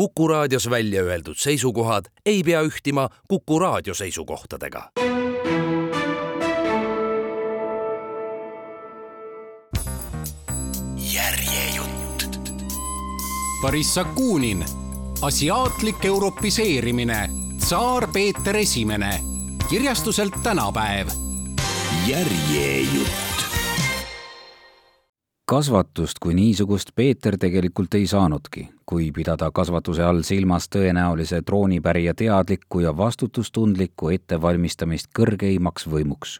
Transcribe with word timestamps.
Kuku 0.00 0.28
raadios 0.28 0.70
välja 0.70 1.02
öeldud 1.02 1.36
seisukohad 1.36 2.04
ei 2.26 2.42
pea 2.42 2.62
ühtima 2.62 3.08
Kuku 3.28 3.58
raadio 3.58 3.94
seisukohtadega. 3.94 4.90
järjejutt. 10.96 12.38
Boriss 13.62 13.98
Akunin, 13.98 14.64
asiaatlik 15.22 16.04
europiseerimine, 16.04 17.30
tsaar 17.58 18.08
Peeter 18.12 18.56
Esimene, 18.56 19.20
kirjastuselt 19.68 20.34
tänapäev. 20.42 21.08
järjejutt 22.06 23.29
kasvatust 25.50 26.20
kui 26.22 26.34
niisugust 26.34 26.92
Peeter 26.94 27.34
tegelikult 27.38 27.94
ei 27.98 28.04
saanudki, 28.06 28.68
kui 28.86 29.08
pidada 29.10 29.48
kasvatuse 29.50 30.04
all 30.06 30.22
silmas 30.22 30.68
tõenäolise 30.70 31.40
troonipärija 31.42 32.14
teadlikku 32.14 32.84
ja 32.84 32.92
vastutustundlikku 32.96 34.12
ettevalmistamist 34.14 35.10
kõrgeimaks 35.18 35.88
võimuks. 35.90 36.38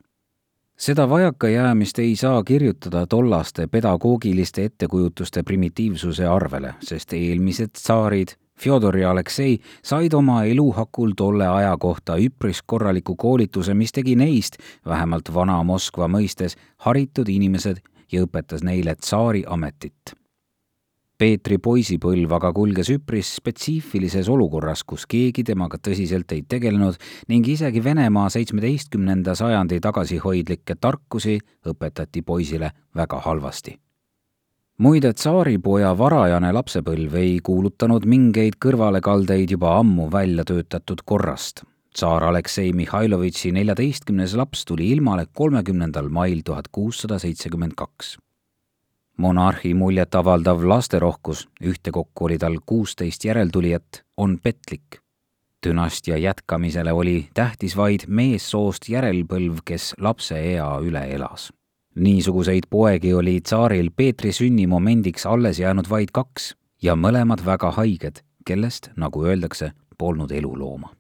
seda 0.79 1.09
vajakajäämist 1.09 1.99
ei 1.99 2.15
saa 2.17 2.45
kirjutada 2.45 3.07
tollaste 3.07 3.67
pedagoogiliste 3.67 4.65
ettekujutuste 4.65 5.43
primitiivsuse 5.43 6.27
arvele, 6.27 6.75
sest 6.81 7.13
eelmised 7.13 7.75
tsaarid, 7.75 8.39
Fjodor 8.61 8.97
ja 8.97 9.11
Aleksei 9.11 9.59
said 9.83 10.13
oma 10.13 10.45
eluhakul 10.45 11.13
tolle 11.17 11.47
aja 11.49 11.77
kohta 11.79 12.17
üpris 12.17 12.63
korraliku 12.67 13.17
koolituse, 13.17 13.75
mis 13.75 13.93
tegi 13.93 14.17
neist, 14.17 14.59
vähemalt 14.87 15.35
Vana-Moskva 15.35 16.09
mõistes, 16.09 16.57
haritud 16.77 17.29
inimesed 17.29 17.81
ja 18.13 18.25
õpetas 18.27 18.65
neile 18.67 18.95
tsaari 18.97 19.45
ametit. 19.47 20.15
Peetri 21.21 21.59
poisipõlv 21.61 22.33
aga 22.33 22.49
kulges 22.57 22.89
üpris 22.95 23.35
spetsiifilises 23.37 24.29
olukorras, 24.33 24.81
kus 24.89 25.05
keegi 25.05 25.45
temaga 25.45 25.77
tõsiselt 25.77 26.33
ei 26.33 26.47
tegelenud 26.49 26.97
ning 27.29 27.45
isegi 27.45 27.85
Venemaa 27.85 28.31
seitsmeteistkümnenda 28.33 29.35
sajandi 29.37 29.83
tagasihoidlikke 29.85 30.79
tarkusi 30.81 31.37
õpetati 31.69 32.25
poisile 32.25 32.73
väga 32.97 33.21
halvasti 33.27 33.77
muide, 34.81 35.13
tsaaripoja 35.13 35.93
varajane 35.99 36.55
lapsepõlv 36.57 37.19
ei 37.21 37.35
kuulutanud 37.45 38.07
mingeid 38.09 38.57
kõrvalekaldeid 38.65 39.53
juba 39.59 39.77
ammu 39.83 40.09
välja 40.13 40.47
töötatud 40.49 41.05
korrast 41.05 41.67
tsaar 41.95 42.25
Aleksei 42.25 42.73
Mihhailovitši 42.73 43.53
neljateistkümnes 43.53 44.35
laps 44.35 44.65
tuli 44.65 44.91
ilmale 44.91 45.27
kolmekümnendal 45.33 46.09
mail 46.09 46.43
tuhat 46.45 46.69
kuussada 46.73 47.19
seitsekümmend 47.19 47.73
kaks. 47.77 48.19
monarhi 49.17 49.75
muljet 49.75 50.15
avaldav 50.15 50.63
lasterohkus, 50.69 51.49
ühtekokku 51.61 52.25
oli 52.25 52.39
tal 52.39 52.57
kuusteist 52.67 53.25
järeltulijat, 53.25 54.05
on 54.17 54.39
petlik. 54.43 55.01
dünastia 55.67 56.17
jätkamisele 56.17 56.93
oli 56.93 57.29
tähtis 57.35 57.77
vaid 57.77 58.01
meessoost 58.07 58.89
järelpõlv, 58.89 59.59
kes 59.65 59.95
lapse 59.99 60.39
ea 60.39 60.79
üle 60.81 61.05
elas. 61.15 61.53
niisuguseid 61.95 62.71
poegi 62.71 63.15
oli 63.15 63.41
tsaaril 63.41 63.91
Peetri 63.97 64.33
sünnimomendiks 64.33 65.27
alles 65.27 65.59
jäänud 65.59 65.91
vaid 65.91 66.09
kaks 66.13 66.55
ja 66.83 66.95
mõlemad 66.95 67.45
väga 67.45 67.71
haiged, 67.71 68.23
kellest, 68.47 68.91
nagu 68.97 69.25
öeldakse, 69.25 69.73
polnud 69.99 70.31
elulooma 70.31 71.00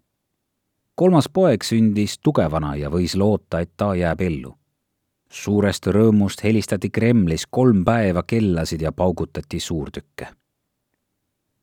kolmas 1.00 1.30
poeg 1.32 1.62
sündis 1.64 2.18
tugevana 2.20 2.74
ja 2.76 2.90
võis 2.92 3.14
loota, 3.16 3.62
et 3.64 3.70
ta 3.76 3.94
jääb 3.96 4.20
ellu. 4.20 4.56
suurest 5.32 5.86
rõõmust 5.86 6.42
helistati 6.44 6.90
Kremlis 6.90 7.46
kolm 7.50 7.84
päeva 7.84 8.22
kellasid 8.26 8.82
ja 8.82 8.92
paugutati 8.92 9.60
suurtükke. 9.60 10.26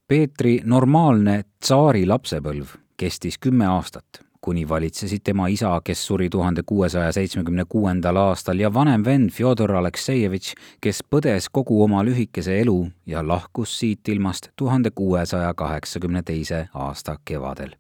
Peetri 0.07 0.61
normaalne 0.63 1.43
tsaari 1.59 2.05
lapsepõlv 2.07 2.73
kestis 2.97 3.37
kümme 3.37 3.67
aastat, 3.67 4.23
kuni 4.41 4.69
valitsesid 4.69 5.21
tema 5.23 5.47
isa, 5.53 5.81
kes 5.83 6.05
suri 6.07 6.29
tuhande 6.29 6.63
kuuesaja 6.65 7.11
seitsmekümne 7.11 7.65
kuuendal 7.69 8.15
aastal, 8.15 8.59
ja 8.59 8.73
vanem 8.73 9.05
vend 9.05 9.29
Fjodor 9.29 9.75
Aleksejevitš, 9.75 10.53
kes 10.81 11.03
põdes 11.09 11.51
kogu 11.51 11.83
oma 11.83 12.01
lühikese 12.03 12.61
elu 12.61 12.87
ja 13.05 13.27
lahkus 13.27 13.79
siit 13.79 14.07
ilmast 14.07 14.49
tuhande 14.55 14.89
kuuesaja 14.89 15.53
kaheksakümne 15.53 16.23
teise 16.23 16.69
aasta 16.73 17.19
kevadel 17.25 17.77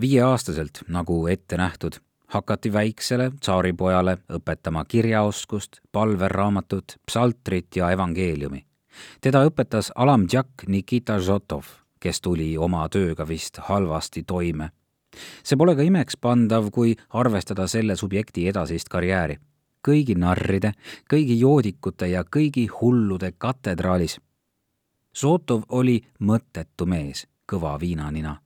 viieaastaselt, 0.00 0.82
nagu 0.88 1.26
ette 1.26 1.56
nähtud, 1.56 1.92
hakati 2.26 2.72
väiksele 2.72 3.30
tsaaripojale 3.40 4.18
õpetama 4.32 4.84
kirjaoskust, 4.88 5.80
palveraamatut, 5.92 6.96
psaltrit 7.06 7.76
ja 7.76 7.90
evangeeliumi. 7.90 8.66
teda 9.20 9.44
õpetas 9.46 9.92
alamdžak 9.94 10.48
Nikita 10.66 11.20
Žotov, 11.20 11.64
kes 12.00 12.20
tuli 12.20 12.58
oma 12.58 12.88
tööga 12.88 13.28
vist 13.28 13.58
halvasti 13.58 14.22
toime. 14.22 14.70
see 15.42 15.56
pole 15.56 15.76
ka 15.76 15.82
imekspandav, 15.82 16.70
kui 16.70 16.96
arvestada 17.08 17.66
selle 17.66 17.96
subjekti 17.96 18.48
edasist 18.48 18.88
karjääri. 18.88 19.38
kõigi 19.88 20.14
narride, 20.16 20.72
kõigi 21.12 21.40
joodikute 21.40 22.06
ja 22.06 22.24
kõigi 22.24 22.68
hullude 22.68 23.32
katedraalis. 23.38 24.20
Žotov 25.16 25.62
oli 25.68 26.04
mõttetu 26.20 26.86
mees, 26.86 27.26
kõva 27.52 27.80
viinanina 27.80 28.40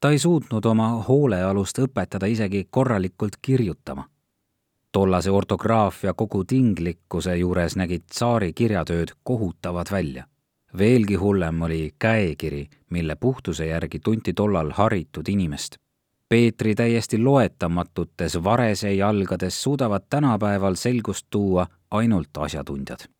ta 0.00 0.10
ei 0.10 0.18
suutnud 0.18 0.64
oma 0.64 0.88
hoolealust 1.08 1.78
õpetada 1.78 2.26
isegi 2.26 2.66
korralikult 2.70 3.36
kirjutama. 3.42 4.04
tollase 4.92 5.30
ortograafia 5.30 6.14
kogu 6.14 6.44
tinglikkuse 6.44 7.36
juures 7.36 7.76
nägid 7.76 8.02
tsaari 8.10 8.52
kirjatööd 8.52 9.08
kohutavad 9.22 9.86
välja. 9.90 10.24
veelgi 10.78 11.14
hullem 11.14 11.62
oli 11.62 11.94
käekiri, 11.98 12.68
mille 12.90 13.16
puhtuse 13.16 13.66
järgi 13.66 13.98
tunti 13.98 14.32
tollal 14.32 14.70
haritud 14.70 15.28
inimest. 15.28 15.76
Peetri 16.28 16.74
täiesti 16.74 17.18
loetamatutes 17.18 18.44
varese 18.44 18.94
jalgades 18.94 19.62
suudavad 19.62 20.02
tänapäeval 20.10 20.74
selgust 20.74 21.26
tuua 21.30 21.66
ainult 21.90 22.28
asjatundjad 22.36 23.17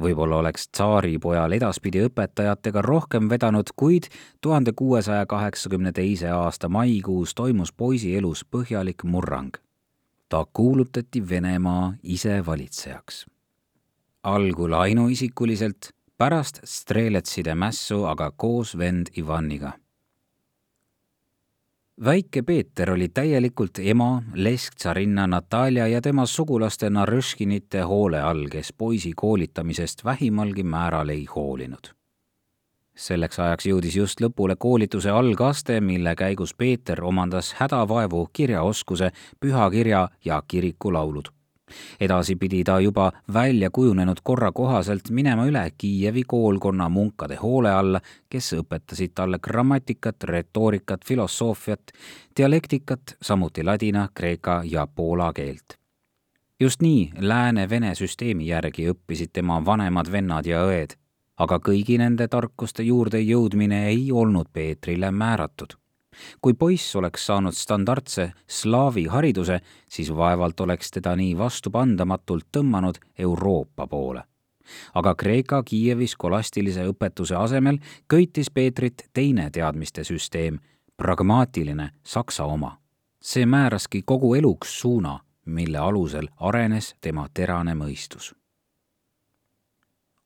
võib-olla 0.00 0.40
oleks 0.40 0.68
tsaaripojal 0.68 1.52
edaspidi 1.52 2.04
õpetajatega 2.08 2.82
rohkem 2.82 3.28
vedanud, 3.30 3.72
kuid 3.76 4.08
tuhande 4.40 4.72
kuuesaja 4.72 5.26
kaheksakümne 5.26 5.92
teise 5.92 6.30
aasta 6.30 6.68
maikuus 6.68 7.34
toimus 7.34 7.72
poisi 7.72 8.16
elus 8.16 8.44
põhjalik 8.44 9.04
murrang. 9.04 9.56
ta 10.28 10.46
kuulutati 10.52 11.28
Venemaa 11.28 11.94
isevalitsejaks. 12.02 13.26
algul 14.22 14.72
ainuisikuliselt, 14.72 15.90
pärast 16.18 16.60
Streletside 16.64 17.54
mässu 17.54 18.04
aga 18.04 18.30
koos 18.30 18.78
vend 18.78 19.06
Ivaniga 19.16 19.72
väike 22.04 22.42
Peeter 22.42 22.90
oli 22.90 23.08
täielikult 23.08 23.78
ema, 23.78 24.22
lesktsarinna 24.34 25.26
Natalja 25.26 25.86
ja 25.86 26.00
tema 26.00 26.26
sugulaste 26.26 26.90
Narõškinite 26.90 27.82
hoole 27.84 28.20
all, 28.20 28.46
kes 28.48 28.72
poisi 28.72 29.12
koolitamisest 29.16 30.04
vähimalgi 30.04 30.62
määral 30.62 31.08
ei 31.08 31.24
hoolinud. 31.24 31.94
selleks 33.00 33.38
ajaks 33.40 33.66
jõudis 33.66 33.96
just 33.96 34.20
lõpule 34.20 34.56
koolituse 34.58 35.10
algaste, 35.10 35.80
mille 35.80 36.14
käigus 36.16 36.54
Peeter 36.54 37.04
omandas 37.04 37.52
hädavaevu 37.52 38.28
kirjaoskuse, 38.32 39.10
pühakirja 39.40 40.08
ja 40.24 40.42
kirikulaulud 40.48 41.39
edasi 42.00 42.36
pidi 42.36 42.64
ta 42.64 42.80
juba 42.80 43.12
välja 43.32 43.70
kujunenud 43.70 44.20
korra 44.22 44.52
kohaselt 44.52 45.10
minema 45.10 45.46
üle 45.46 45.70
Kiievi 45.78 46.22
koolkonna 46.26 46.88
munkade 46.88 47.36
hoole 47.36 47.70
alla, 47.70 48.00
kes 48.28 48.52
õpetasid 48.58 49.14
talle 49.14 49.38
grammatikat, 49.38 50.24
retoorikat, 50.24 51.04
filosoofiat, 51.04 51.92
dialektikat, 52.36 53.16
samuti 53.22 53.64
ladina, 53.64 54.08
kreeka 54.14 54.62
ja 54.64 54.86
poola 54.86 55.32
keelt. 55.32 55.78
just 56.60 56.82
nii 56.82 57.12
lääne-vene 57.18 57.94
süsteemi 57.94 58.46
järgi 58.46 58.90
õppisid 58.92 59.30
tema 59.32 59.64
vanemad 59.64 60.12
vennad 60.12 60.46
ja 60.46 60.64
õed, 60.68 60.96
aga 61.36 61.58
kõigi 61.58 61.96
nende 61.98 62.28
tarkuste 62.28 62.82
juurde 62.82 63.20
jõudmine 63.20 63.86
ei 63.88 64.12
olnud 64.12 64.52
Peetrile 64.52 65.10
määratud 65.10 65.79
kui 66.40 66.54
poiss 66.54 66.96
oleks 66.96 67.26
saanud 67.26 67.54
standardse 67.54 68.32
slaavi 68.46 69.06
hariduse, 69.06 69.60
siis 69.88 70.10
vaevalt 70.16 70.60
oleks 70.60 70.90
teda 70.90 71.16
nii 71.16 71.38
vastupandamatult 71.38 72.46
tõmmanud 72.56 72.98
Euroopa 73.18 73.86
poole. 73.86 74.22
aga 74.94 75.14
Kreeka 75.14 75.62
Kiievi 75.62 76.06
skolastilise 76.06 76.84
õpetuse 76.86 77.34
asemel 77.34 77.78
köitis 78.08 78.50
Peetrit 78.50 79.08
teine 79.12 79.50
teadmiste 79.50 80.04
süsteem, 80.04 80.58
pragmaatiline 80.96 81.90
Saksa 82.02 82.44
oma. 82.44 82.78
see 83.22 83.46
määraski 83.46 84.02
kogu 84.02 84.34
eluks 84.34 84.80
suuna, 84.80 85.20
mille 85.44 85.78
alusel 85.78 86.28
arenes 86.36 86.94
tema 87.00 87.28
terane 87.34 87.74
mõistus 87.74 88.39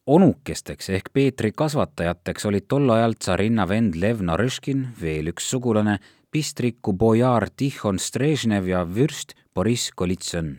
onukesteks 0.07 0.91
ehk 0.91 1.09
Peetri 1.13 1.53
kasvatajateks 1.53 2.47
olid 2.47 2.67
tol 2.69 2.91
ajal 2.91 3.17
tsarinna 3.19 3.69
vend 3.69 3.97
Lev 3.97 4.21
Narõškin, 4.21 4.89
veel 5.01 5.33
üks 5.33 5.49
sugulane, 5.51 5.99
pistriku 6.31 6.93
bojaar 6.93 7.49
Tihon 7.57 7.99
Strežnev 7.99 8.69
ja 8.69 8.85
vürst 8.85 9.35
Boriss 9.55 9.93
Golitsõn. 9.97 10.57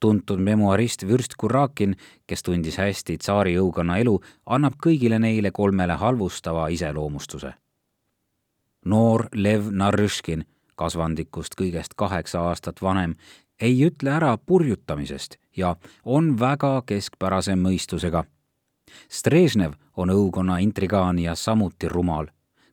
tuntud 0.00 0.38
memuarist 0.38 1.06
Vürst 1.08 1.32
Kurakin, 1.40 1.94
kes 2.26 2.42
tundis 2.42 2.76
hästi 2.76 3.16
tsaari 3.18 3.54
õukonna 3.56 3.96
elu, 3.98 4.18
annab 4.46 4.74
kõigile 4.76 5.18
neile 5.18 5.50
kolmele 5.50 5.92
halvustava 5.92 6.68
iseloomustuse. 6.68 7.54
noor 8.84 9.28
Lev 9.34 9.70
Narõškin, 9.70 10.44
kasvandikust 10.74 11.54
kõigest 11.54 11.94
kaheksa 11.96 12.40
aastat 12.40 12.82
vanem, 12.82 13.16
ei 13.60 13.86
ütle 13.86 14.10
ära 14.10 14.36
purjutamisest 14.36 15.36
ja 15.56 15.76
on 16.04 16.38
väga 16.38 16.82
keskpärase 16.86 17.54
mõistusega. 17.54 18.24
Strežnev 19.08 19.72
on 19.96 20.10
õukonna 20.10 20.58
intrigaan 20.62 21.18
ja 21.18 21.34
samuti 21.34 21.88
rumal. 21.88 22.26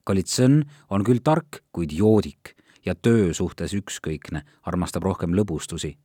Kalitsõn 0.03 0.63
on 0.89 1.03
küll 1.03 1.21
tark, 1.23 1.61
kuid 1.71 1.91
joodik 1.93 2.55
ja 2.85 2.95
töö 2.95 3.33
suhtes 3.33 3.73
ükskõikne, 3.77 4.41
armastab 4.63 5.03
rohkem 5.03 5.35
lõbustusi. 5.37 5.97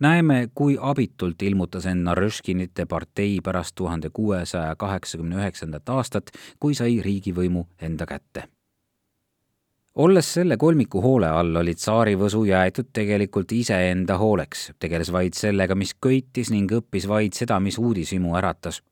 näeme, 0.00 0.48
kui 0.54 0.76
abitult 0.80 1.42
ilmutas 1.42 1.86
end 1.86 2.04
Narõškinite 2.04 2.86
partei 2.86 3.40
pärast 3.40 3.74
tuhande 3.74 4.10
kuuesaja 4.10 4.76
kaheksakümne 4.76 5.36
üheksandat 5.36 5.88
aastat, 5.88 6.30
kui 6.60 6.74
sai 6.74 7.00
riigivõimu 7.00 7.66
enda 7.80 8.06
kätte 8.06 8.48
olles 9.96 10.34
selle 10.34 10.56
kolmiku 10.56 11.00
hoole 11.00 11.28
all, 11.28 11.56
oli 11.56 11.74
tsaarivõsu 11.74 12.44
jäetud 12.44 12.90
tegelikult 12.92 13.52
iseenda 13.52 14.18
hooleks, 14.20 14.72
tegeles 14.78 15.12
vaid 15.12 15.34
sellega, 15.34 15.74
mis 15.74 15.94
köitis 15.94 16.50
ning 16.52 16.72
õppis 16.72 17.08
vaid 17.08 17.32
seda, 17.32 17.60
mis 17.60 17.78
uudishimu 17.78 18.36
äratas. 18.36 18.82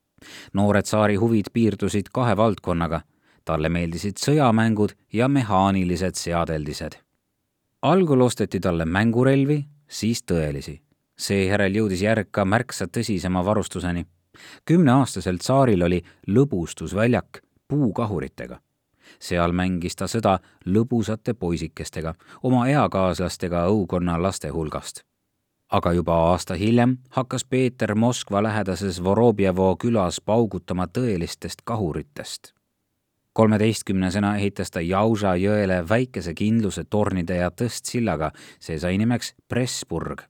Noore 0.53 0.81
tsaari 0.81 1.15
huvid 1.15 1.51
piirdusid 1.53 2.09
kahe 2.13 2.37
valdkonnaga 2.37 3.01
talle 3.45 3.69
meeldisid 3.69 4.19
sõjamängud 4.19 4.95
ja 5.13 5.27
mehaanilised 5.27 6.17
seadeldised. 6.17 6.97
algul 7.81 8.21
osteti 8.21 8.59
talle 8.59 8.85
mängurelvi, 8.85 9.65
siis 9.87 10.23
tõelisi. 10.31 10.81
seejärel 11.17 11.75
jõudis 11.75 12.01
järg 12.01 12.27
ka 12.31 12.45
märksa 12.45 12.85
tõsisema 12.87 13.45
varustuseni. 13.45 14.05
kümneaastaselt 14.65 15.41
tsaaril 15.41 15.83
oli 15.83 16.01
lõbustusväljak 16.27 17.41
puukahuritega. 17.67 18.59
seal 19.19 19.51
mängis 19.51 19.95
ta 19.95 20.05
sõda 20.05 20.39
lõbusate 20.65 21.33
poisikestega, 21.33 22.15
oma 22.43 22.67
eakaaslastega 22.67 23.67
õukonna 23.67 24.21
laste 24.21 24.49
hulgast 24.49 25.03
aga 25.69 25.93
juba 25.93 26.15
aasta 26.31 26.53
hiljem 26.53 26.97
hakkas 27.09 27.45
Peeter 27.45 27.95
Moskva 27.95 28.43
lähedases 28.43 29.03
Vorobjevo 29.03 29.75
külas 29.81 30.21
paugutama 30.21 30.87
tõelistest 30.87 31.63
kahuritest 31.63 32.55
kolmeteistkümnesena 33.35 34.35
ehitas 34.39 34.71
ta 34.71 34.81
Jauža 34.81 35.33
jõele 35.35 35.81
väikese 35.89 36.33
kindluse 36.33 36.85
tornide 36.89 37.41
ja 37.41 37.49
tõstsillaga, 37.51 38.31
see 38.59 38.79
sai 38.79 38.95
nimeks 39.01 39.33
Pressburg. 39.51 40.23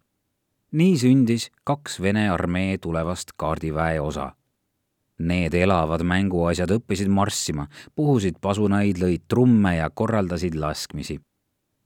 nii 0.72 0.98
sündis 0.98 1.52
kaks 1.64 2.02
Vene 2.02 2.30
armee 2.30 2.78
tulevast 2.78 3.32
kaardiväe 3.38 4.00
osa. 4.02 4.32
Need 5.20 5.54
elavad 5.54 6.02
mänguasjad 6.04 6.72
õppisid 6.72 7.08
marssima, 7.08 7.68
puhusid 7.96 8.42
pasunaid, 8.42 8.98
lõid 8.98 9.30
trumme 9.30 9.78
ja 9.78 9.90
korraldasid 9.90 10.56
laskmisi 10.56 11.20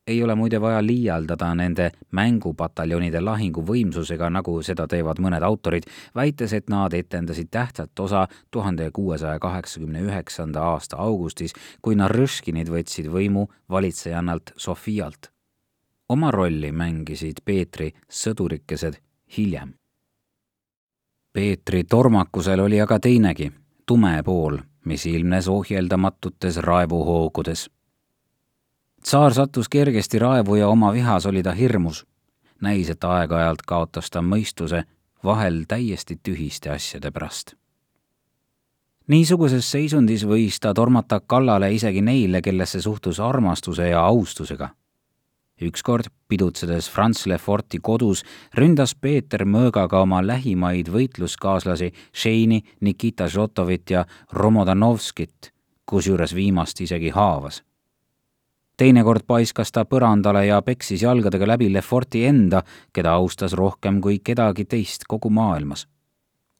ei 0.10 0.24
ole 0.24 0.36
muide 0.36 0.62
vaja 0.62 0.82
liialdada 0.86 1.52
nende 1.56 1.92
mängupataljonide 2.12 3.22
lahinguvõimsusega, 3.22 4.30
nagu 4.34 4.56
seda 4.66 4.88
teevad 4.90 5.22
mõned 5.22 5.46
autorid, 5.46 5.86
väites, 6.16 6.54
et 6.58 6.70
nad 6.70 6.94
etendasid 6.98 7.52
tähtsat 7.52 8.00
osa 8.00 8.26
tuhande 8.52 8.90
kuuesaja 8.92 9.40
kaheksakümne 9.40 10.02
üheksanda 10.08 10.66
aasta 10.74 10.98
augustis, 10.98 11.54
kui 11.82 11.96
Narõškinid 12.00 12.72
võtsid 12.74 13.12
võimu 13.14 13.48
valitsejannalt 13.70 14.54
Sofialt. 14.58 15.32
oma 16.10 16.32
rolli 16.32 16.72
mängisid 16.72 17.44
Peetri 17.46 17.92
sõdurikesed 18.10 18.96
hiljem. 19.38 19.74
Peetri 21.34 21.84
tormakusel 21.84 22.60
oli 22.60 22.82
aga 22.82 23.00
teinegi, 23.00 23.52
tume 23.86 24.24
pool, 24.26 24.58
mis 24.86 25.06
ilmnes 25.06 25.48
ohjeldamatutes 25.48 26.58
raevuhoogudes 26.58 27.70
tsaar 29.02 29.34
sattus 29.34 29.70
kergesti 29.70 30.20
raevu 30.20 30.56
ja 30.56 30.68
oma 30.68 30.94
vihas 30.94 31.26
oli 31.26 31.44
ta 31.44 31.52
hirmus. 31.52 32.06
näis, 32.62 32.90
et 32.90 33.04
aeg-ajalt 33.04 33.62
kaotas 33.68 34.10
ta 34.12 34.20
mõistuse, 34.20 34.84
vahel 35.24 35.64
täiesti 35.68 36.20
tühiste 36.24 36.70
asjade 36.70 37.12
pärast. 37.12 37.56
niisuguses 39.08 39.72
seisundis 39.72 40.26
võis 40.26 40.60
ta 40.60 40.74
tormata 40.74 41.20
kallale 41.20 41.74
isegi 41.74 42.02
neile, 42.02 42.42
kellesse 42.42 42.82
suhtus 42.82 43.20
armastuse 43.20 43.90
ja 43.90 44.02
austusega. 44.02 44.70
ükskord, 45.62 46.06
pidutsedes 46.28 46.90
Franz 46.90 47.26
Leforti 47.26 47.80
kodus, 47.80 48.24
ründas 48.54 48.96
Peeter 48.96 49.46
mõõgaga 49.46 50.02
oma 50.02 50.28
lähimaid 50.28 50.88
võitluskaaslasi 50.88 51.94
Šeini, 52.14 52.64
Nikita 52.82 53.28
Žotovit 53.28 53.90
ja 53.90 54.06
Romodanovskit, 54.32 55.52
kusjuures 55.86 56.36
viimast 56.36 56.82
isegi 56.82 57.10
haavas 57.10 57.64
teinekord 58.80 59.26
paiskas 59.28 59.74
ta 59.76 59.84
põrandale 59.86 60.46
ja 60.48 60.62
peksis 60.64 61.04
jalgadega 61.04 61.48
läbi 61.48 61.68
Leforti 61.74 62.24
enda, 62.30 62.62
keda 62.96 63.18
austas 63.20 63.54
rohkem 63.58 64.00
kui 64.02 64.20
kedagi 64.24 64.66
teist 64.66 65.08
kogu 65.08 65.30
maailmas. 65.30 65.88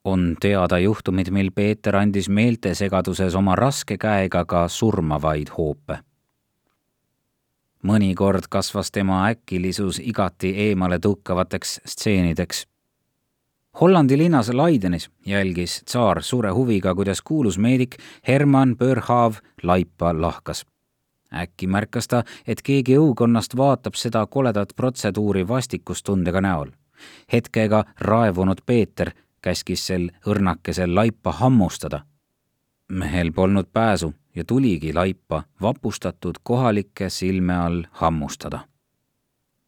on 0.04 0.36
teada 0.42 0.80
juhtumid, 0.80 1.30
mil 1.30 1.52
Peeter 1.52 1.96
andis 1.96 2.30
meeltesegaduses 2.30 3.36
oma 3.36 3.56
raske 3.56 3.98
käega 3.98 4.46
ka 4.46 4.68
surmavaid 4.68 5.50
hoope. 5.58 6.00
mõnikord 7.84 8.48
kasvas 8.50 8.92
tema 8.92 9.30
äkilisus 9.30 10.00
igati 10.00 10.54
eemale 10.68 11.00
tõukavateks 11.00 11.80
stseenideks 11.86 12.66
Hollandi 13.82 14.18
linnas 14.18 14.50
Leidenis 14.50 15.10
jälgis 15.26 15.84
tsaar 15.86 16.24
suure 16.24 16.50
huviga, 16.52 16.96
kuidas 16.96 17.22
kuulus 17.22 17.58
meedik 17.58 17.96
Hermann 18.28 18.76
Börhav 18.78 19.40
laipa 19.64 20.22
lahkas 20.22 20.66
äkki 21.34 21.68
märkas 21.68 22.08
ta, 22.08 22.24
et 22.48 22.62
keegi 22.62 22.98
õukonnast 22.98 23.58
vaatab 23.58 23.96
seda 23.96 24.26
koledat 24.26 24.74
protseduuri 24.76 25.48
vastikustundega 25.48 26.42
näol. 26.42 26.72
hetkega 27.34 27.84
raevunud 28.00 28.58
Peeter 28.66 29.12
käskis 29.42 29.88
sel 29.88 30.10
õrnakesel 30.28 30.96
laipa 30.96 31.32
hammustada. 31.32 32.02
mehel 32.90 33.32
polnud 33.32 33.66
pääsu 33.74 34.14
ja 34.36 34.44
tuligi 34.44 34.94
laipa 34.94 35.44
vapustatud 35.62 36.36
kohalike 36.44 37.10
silme 37.10 37.58
all 37.58 37.84
hammustada. 37.92 38.60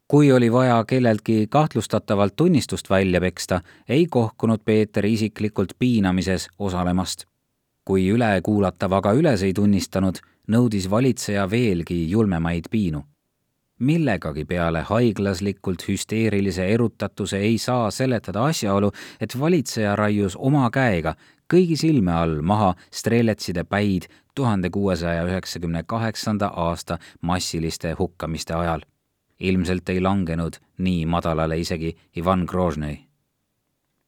kui 0.08 0.32
oli 0.32 0.52
vaja 0.52 0.84
kelleltki 0.84 1.46
kahtlustatavalt 1.46 2.36
tunnistust 2.36 2.90
välja 2.90 3.20
peksta, 3.20 3.60
ei 3.88 4.06
kohkunud 4.06 4.60
Peeter 4.64 5.06
isiklikult 5.06 5.72
piinamises 5.78 6.48
osalemast. 6.58 7.24
kui 7.84 8.08
ülekuulatav 8.08 8.92
aga 8.92 9.12
üles 9.12 9.42
ei 9.42 9.52
tunnistanud, 9.52 10.16
nõudis 10.48 10.90
valitseja 10.90 11.50
veelgi 11.50 12.10
julmemaid 12.10 12.64
piinu. 12.70 13.04
millegagi 13.78 14.44
peale 14.44 14.80
haiglaslikult 14.80 15.82
hüsteerilise 15.88 16.66
erutatuse 16.66 17.38
ei 17.38 17.58
saa 17.58 17.90
seletada 17.90 18.44
asjaolu, 18.44 18.92
et 19.20 19.40
valitseja 19.40 19.96
raius 19.96 20.36
oma 20.36 20.70
käega 20.70 21.14
kõigi 21.52 21.76
silme 21.76 22.12
all 22.12 22.40
maha 22.42 22.74
Streletside 22.90 23.64
päid 23.64 24.06
tuhande 24.34 24.70
kuuesaja 24.70 25.24
üheksakümne 25.28 25.82
kaheksanda 25.86 26.46
aasta 26.46 26.98
massiliste 27.20 27.92
hukkamiste 27.98 28.54
ajal. 28.54 28.80
ilmselt 29.40 29.88
ei 29.88 30.00
langenud 30.00 30.56
nii 30.78 31.06
madalale 31.06 31.58
isegi 31.58 31.96
Ivan 32.16 32.44
Grožnõi. 32.50 32.98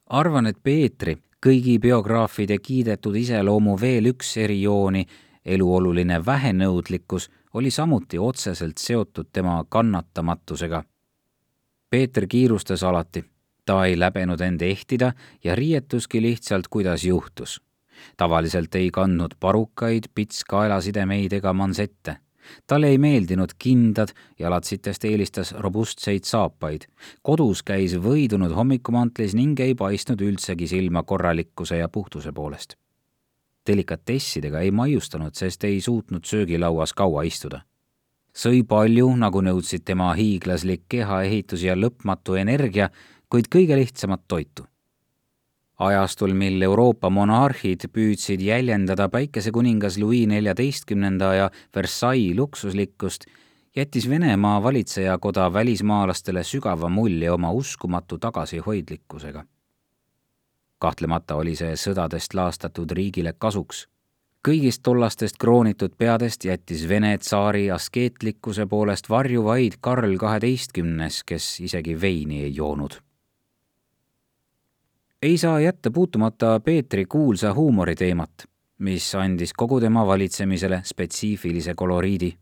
arvan, 0.06 0.46
et 0.46 0.62
Peetri, 0.62 1.18
kõigi 1.46 1.78
biograafide 1.78 2.58
kiidetud 2.58 3.16
iseloomu 3.16 3.80
veel 3.80 4.06
üks 4.06 4.36
erijooni 4.36 5.06
eluoluline 5.44 6.26
vähenõudlikkus 6.26 7.30
oli 7.54 7.70
samuti 7.70 8.18
otseselt 8.18 8.78
seotud 8.78 9.26
tema 9.32 9.64
kannatamatusega. 9.68 10.84
Peeter 11.90 12.26
kiirustas 12.26 12.82
alati, 12.82 13.24
ta 13.66 13.84
ei 13.84 13.98
läbenud 13.98 14.40
end 14.40 14.60
ehtida 14.60 15.12
ja 15.44 15.54
riietuski 15.54 16.22
lihtsalt, 16.22 16.68
kuidas 16.68 17.04
juhtus. 17.04 17.62
tavaliselt 18.16 18.74
ei 18.74 18.90
kandnud 18.90 19.34
parukaid, 19.40 20.04
pitskaelasidemeid 20.14 21.32
ega 21.32 21.52
mansette. 21.52 22.16
talle 22.66 22.86
ei 22.86 22.98
meeldinud 22.98 23.50
kindad, 23.58 24.08
jalatsitest 24.38 25.04
eelistas 25.04 25.52
robustseid 25.52 26.24
saapaid. 26.24 26.82
kodus 27.22 27.62
käis 27.62 27.94
võidunud 27.96 28.54
hommikumantlis 28.54 29.34
ning 29.34 29.60
ei 29.60 29.74
paistnud 29.74 30.20
üldsegi 30.20 30.66
silma 30.66 31.02
korralikkuse 31.02 31.76
ja 31.76 31.88
puhtuse 31.88 32.32
poolest 32.32 32.83
delikatessidega 33.66 34.60
ei 34.60 34.70
maiustanud, 34.70 35.34
sest 35.34 35.64
ei 35.64 35.80
suutnud 35.80 36.24
söögilauas 36.24 36.92
kaua 36.92 37.22
istuda. 37.22 37.60
sõi 38.34 38.64
palju, 38.66 39.12
nagu 39.16 39.40
nõudsid 39.46 39.84
tema 39.86 40.08
hiiglaslik 40.18 40.88
kehaehitus 40.88 41.62
ja 41.62 41.76
lõpmatu 41.78 42.34
energia, 42.34 42.88
kuid 43.30 43.46
kõige 43.48 43.76
lihtsamat 43.76 44.24
toitu. 44.28 44.66
ajastul, 45.78 46.34
mil 46.34 46.62
Euroopa 46.62 47.10
monarhid 47.10 47.88
püüdsid 47.92 48.40
jäljendada 48.40 49.08
päikesekuningas 49.08 49.98
Louis 49.98 50.26
neljateistkümnenda 50.26 51.34
ja 51.34 51.50
Versailles 51.76 52.36
luksuslikkust, 52.36 53.24
jättis 53.76 54.08
Venemaa 54.08 54.62
valitsejakoda 54.62 55.52
välismaalastele 55.52 56.42
sügava 56.42 56.88
mulje 56.88 57.30
oma 57.30 57.50
uskumatu 57.52 58.18
tagasihoidlikkusega. 58.18 59.44
Kahtlemata 60.84 61.38
oli 61.40 61.56
see 61.56 61.72
sõdadest 61.80 62.36
laastatud 62.36 62.92
riigile 62.98 63.32
kasuks. 63.38 63.86
kõigist 64.44 64.82
tollastest 64.84 65.40
kroonitud 65.40 65.96
peadest 65.98 66.44
jättis 66.44 66.88
Vene 66.88 67.16
tsaari 67.18 67.70
askeetlikkuse 67.70 68.66
poolest 68.66 69.08
varju 69.08 69.44
vaid 69.44 69.80
Karl 69.80 70.18
kaheteistkümnes, 70.20 71.22
kes 71.24 71.60
isegi 71.60 72.00
veini 72.00 72.42
ei 72.44 72.54
joonud 72.56 73.00
ei 75.24 75.38
saa 75.38 75.60
jätta 75.60 75.90
puutumata 75.90 76.60
Peetri 76.60 77.04
kuulsa 77.04 77.54
huumoriteemat, 77.54 78.30
mis 78.78 79.14
andis 79.14 79.52
kogu 79.56 79.80
tema 79.80 80.06
valitsemisele 80.06 80.80
spetsiifilise 80.84 81.74
koloriidi. 81.74 82.34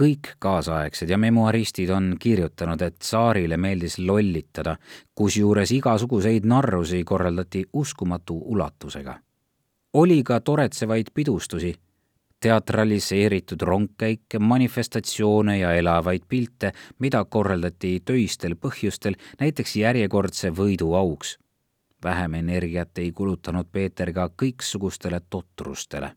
Kõik 0.00 0.34
kaasaegsed 0.38 1.10
ja 1.10 1.18
memuaristid 1.18 1.90
on 1.90 2.16
kirjutanud, 2.20 2.82
et 2.82 2.98
tsaarile 2.98 3.56
meeldis 3.56 3.98
lollitada, 3.98 4.76
kusjuures 5.14 5.72
igasuguseid 5.72 6.44
narrusi 6.44 7.04
korraldati 7.04 7.64
uskumatu 7.72 8.38
ulatusega. 8.38 9.18
oli 9.92 10.22
ka 10.22 10.40
toretsevaid 10.40 11.06
pidustusi, 11.14 11.74
teatraliseeritud 12.40 13.62
rongkäike, 13.62 14.38
manifestatsioone 14.38 15.58
ja 15.58 15.72
elavaid 15.72 16.22
pilte, 16.28 16.72
mida 16.98 17.24
korraldati 17.24 18.02
töistel 18.04 18.54
põhjustel, 18.54 19.16
näiteks 19.40 19.76
järjekordse 19.76 20.50
võidu 20.50 20.94
auks 20.94 21.38
vähem 22.06 22.34
energiat 22.34 22.98
ei 22.98 23.12
kulutanud 23.12 23.66
Peeter 23.72 24.12
ka 24.12 24.28
kõiksugustele 24.42 25.20
totrustele. 25.30 26.12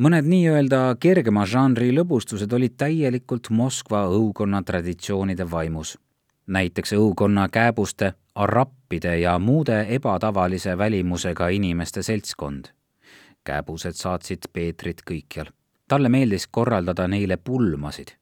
Mõned 0.00 0.24
nii-öelda 0.24 0.96
kergema 1.00 1.44
žanri 1.46 1.90
lõbustused 1.92 2.52
olid 2.56 2.78
täielikult 2.80 3.50
Moskva 3.50 4.06
õukonna 4.08 4.62
traditsioonide 4.64 5.50
vaimus. 5.50 5.98
näiteks 6.46 6.92
õukonna 6.92 7.48
kääbuste, 7.48 8.12
arappide 8.34 9.18
ja 9.18 9.38
muude 9.38 9.86
ebatavalise 9.88 10.78
välimusega 10.78 11.48
inimeste 11.48 12.02
seltskond. 12.02 12.64
kääbused 13.44 13.92
saatsid 13.92 14.38
Peetrit 14.52 15.02
kõikjal. 15.10 15.46
talle 15.88 16.08
meeldis 16.08 16.46
korraldada 16.46 17.08
neile 17.08 17.36
pulmasid 17.36 18.16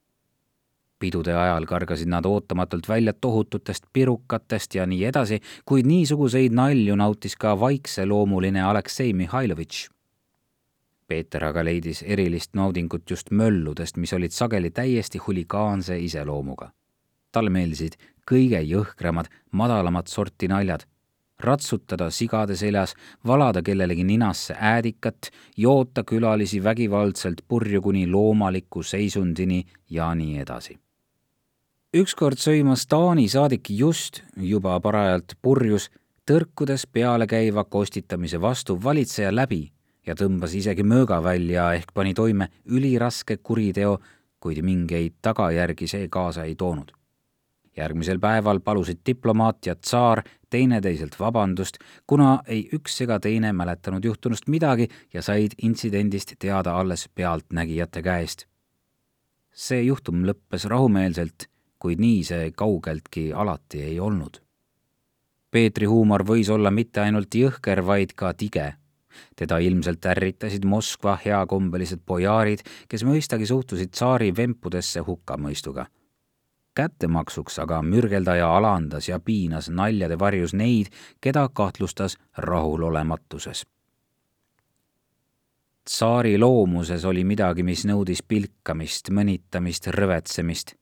pidude 0.99 1.33
ajal 1.33 1.65
kargasid 1.65 2.07
nad 2.07 2.25
ootamatult 2.25 2.89
välja 2.89 3.13
tohututest 3.13 3.83
pirukatest 3.93 4.75
ja 4.75 4.85
nii 4.85 5.05
edasi, 5.05 5.39
kuid 5.65 5.85
niisuguseid 5.85 6.51
nalju 6.51 6.95
nautis 6.95 7.35
ka 7.35 7.59
vaikseloomuline 7.59 8.61
Aleksei 8.61 9.13
Mihhailovitš. 9.13 9.98
Peeter 11.09 11.43
aga 11.47 11.63
leidis 11.65 12.03
erilist 12.05 12.53
naudingut 12.53 13.09
just 13.09 13.31
mölludest, 13.31 13.97
mis 13.97 14.13
olid 14.13 14.31
sageli 14.35 14.69
täiesti 14.71 15.17
huligaanse 15.17 15.99
iseloomuga. 15.99 16.71
talle 17.31 17.49
meeldisid 17.49 17.97
kõige 18.31 18.61
jõhkramad, 18.65 19.27
madalamat 19.51 20.07
sorti 20.07 20.47
naljad, 20.47 20.85
ratsutada 21.39 22.09
sigade 22.09 22.55
seljas, 22.55 22.95
valada 23.27 23.61
kellelegi 23.61 24.03
ninasse 24.03 24.55
äädikat, 24.59 25.29
joota 25.57 26.03
külalisi 26.03 26.63
vägivaldselt 26.63 27.41
purju 27.47 27.81
kuni 27.81 28.07
loomaliku 28.07 28.83
seisundini 28.83 29.63
ja 29.89 30.13
nii 30.15 30.39
edasi 30.39 30.79
ükskord 31.93 32.37
sõimas 32.37 32.85
Taani 32.89 33.25
saadik 33.29 33.69
just 33.73 34.21
juba 34.37 34.75
parajalt 34.79 35.33
purjus, 35.41 35.89
tõrkudes 36.29 36.85
pealekäiva 36.85 37.63
kostitamise 37.65 38.41
vastu 38.41 38.77
valitseja 38.83 39.31
läbi 39.35 39.71
ja 40.09 40.15
tõmbas 40.17 40.55
isegi 40.57 40.83
mööga 40.83 41.19
välja 41.23 41.69
ehk 41.77 41.93
pani 41.93 42.15
toime 42.17 42.49
üliraske 42.65 43.37
kuriteo, 43.37 43.99
kuid 44.41 44.63
mingeid 44.65 45.19
tagajärgi 45.21 45.87
see 45.87 46.07
kaasa 46.09 46.47
ei 46.49 46.55
toonud. 46.55 46.91
järgmisel 47.77 48.19
päeval 48.19 48.59
palusid 48.59 48.99
diplomaat 49.05 49.65
ja 49.65 49.75
tsaar 49.75 50.23
teineteiselt 50.49 51.15
vabandust, 51.19 51.77
kuna 52.07 52.41
ei 52.47 52.65
üks 52.73 53.01
ega 53.05 53.19
teine 53.19 53.53
mäletanud 53.53 54.03
juhtunust 54.05 54.47
midagi 54.47 54.89
ja 55.13 55.21
said 55.21 55.55
intsidendist 55.61 56.33
teada 56.39 56.75
alles 56.75 57.07
pealtnägijate 57.15 58.01
käest. 58.01 58.45
see 59.51 59.81
juhtum 59.83 60.25
lõppes 60.25 60.67
rahumeelselt 60.67 61.47
kuid 61.79 62.01
nii 62.03 62.23
see 62.27 62.51
kaugeltki 62.51 63.31
alati 63.33 63.81
ei 63.87 63.99
olnud. 63.99 64.41
Peetri 65.51 65.87
huumor 65.89 66.25
võis 66.27 66.51
olla 66.53 66.71
mitte 66.71 67.01
ainult 67.01 67.33
jõhker, 67.35 67.81
vaid 67.85 68.13
ka 68.15 68.33
tige. 68.37 68.73
Teda 69.35 69.57
ilmselt 69.57 70.05
ärritasid 70.05 70.65
Moskva 70.65 71.17
heakombelised 71.25 72.03
bojaarid, 72.05 72.65
kes 72.89 73.03
mõistagi 73.03 73.45
suhtusid 73.45 73.91
tsaari 73.91 74.35
vempudesse 74.35 74.99
hukkamõistuga. 74.99 75.85
kättemaksuks 76.75 77.59
aga 77.59 77.81
mürgeldaja 77.81 78.55
alandas 78.57 79.09
ja 79.09 79.19
piinas 79.19 79.69
naljade 79.69 80.19
varjus 80.19 80.53
neid, 80.53 80.87
keda 81.21 81.49
kahtlustas 81.53 82.17
rahulolematuses 82.37 83.65
tsaari 85.89 86.37
loomuses 86.37 87.05
oli 87.05 87.23
midagi, 87.25 87.63
mis 87.65 87.81
nõudis 87.89 88.21
pilkamist, 88.21 89.09
mõnitamist, 89.09 89.89
rõvetsemist. 89.95 90.75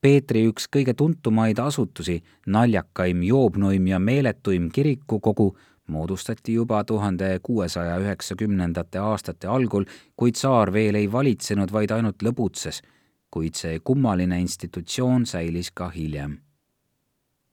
Peetri 0.00 0.42
üks 0.48 0.66
kõige 0.72 0.92
tuntumaid 0.96 1.58
asutusi, 1.60 2.18
naljakaim, 2.46 3.22
joobnuim 3.24 3.88
ja 3.88 3.98
meeletuim 4.00 4.68
kirikukogu 4.72 5.54
moodustati 5.90 6.54
juba 6.54 6.84
tuhande 6.84 7.38
kuuesaja 7.42 7.98
üheksakümnendate 8.00 8.98
aastate 8.98 9.48
algul, 9.48 9.84
kui 10.16 10.32
tsaar 10.32 10.72
veel 10.72 10.94
ei 10.94 11.10
valitsenud, 11.12 11.72
vaid 11.72 11.90
ainult 11.90 12.22
lõbutses, 12.22 12.82
kuid 13.30 13.54
see 13.54 13.80
kummaline 13.84 14.40
institutsioon 14.40 15.26
säilis 15.26 15.70
ka 15.74 15.90
hiljem. 15.90 16.38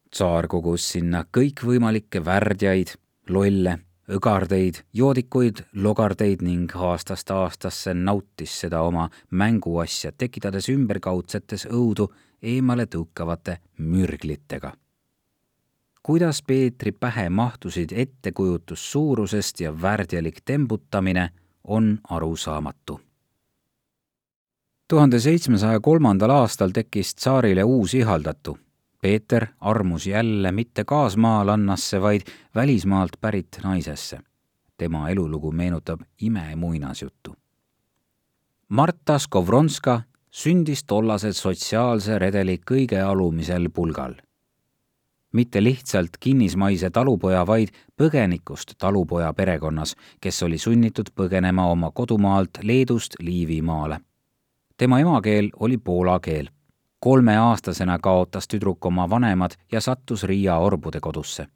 tsaar 0.10 0.48
kogus 0.48 0.86
sinna 0.91 1.25
kõikvõimalikke 1.38 2.24
värdjaid, 2.25 2.94
lolle, 3.29 3.77
õgardeid, 4.08 4.82
joodikuid, 4.94 5.65
logardeid 5.74 6.41
ning 6.41 6.72
aastast 6.75 7.32
aastasse 7.32 7.94
nautis 7.94 8.60
seda 8.62 8.82
oma 8.88 9.10
mänguasja, 9.32 10.12
tekitades 10.12 10.70
ümberkaudsetes 10.72 11.67
õudu 11.67 12.08
eemale 12.41 12.86
tõukavate 12.86 13.58
mürglitega. 13.77 14.72
Kuidas 16.08 16.44
Peetri 16.48 16.92
pähe 16.92 17.30
mahtusid 17.30 17.90
ettekujutus 17.92 18.92
suurusest 18.92 19.60
ja 19.60 19.82
värdjalik 19.82 20.38
tembutamine, 20.46 21.30
on 21.64 22.00
arusaamatu. 22.10 23.02
tuhande 24.88 25.20
seitsmesaja 25.20 25.80
kolmandal 25.80 26.30
aastal 26.30 26.70
tekkis 26.70 27.16
tsaarile 27.16 27.64
uus 27.64 27.94
ihaldatu. 27.94 28.58
Peeter 29.02 29.48
armus 29.60 30.08
jälle 30.08 30.52
mitte 30.52 30.84
kaasmaalannasse, 30.84 32.02
vaid 32.02 32.22
välismaalt 32.56 33.12
pärit 33.22 33.60
naisesse. 33.64 34.20
tema 34.78 35.10
elulugu 35.10 35.52
meenutab 35.52 36.02
imemuinasjuttu. 36.22 37.36
Marta 38.70 39.20
Skovronska 39.20 40.02
sündis 40.32 40.84
tollase 40.84 41.34
sotsiaalse 41.34 42.20
redeli 42.20 42.60
kõige 42.72 43.02
alumisel 43.02 43.70
pulgal. 43.74 44.26
Mitte 45.34 45.63
lihtsalt 45.63 46.10
kinnismaise 46.19 46.89
talupoja, 46.89 47.48
vaid 47.48 47.69
põgenikust 48.01 48.74
talupoja 48.77 49.34
perekonnas, 49.34 49.96
kes 50.22 50.43
oli 50.43 50.57
sunnitud 50.57 51.10
põgenema 51.15 51.65
oma 51.72 51.91
kodumaalt 51.91 52.50
Leedust 52.63 53.13
Liivimaale. 53.19 54.00
tema 54.77 55.00
emakeel 55.00 55.50
oli 55.60 55.77
poola 55.77 56.19
keel. 56.19 56.50
kolmeaastasena 57.00 58.00
kaotas 58.00 58.48
tüdruk 58.48 58.86
oma 58.86 59.10
vanemad 59.10 59.51
ja 59.72 59.81
sattus 59.81 60.24
Riia 60.24 60.57
orbude 60.57 61.00
kodusse 61.00 61.48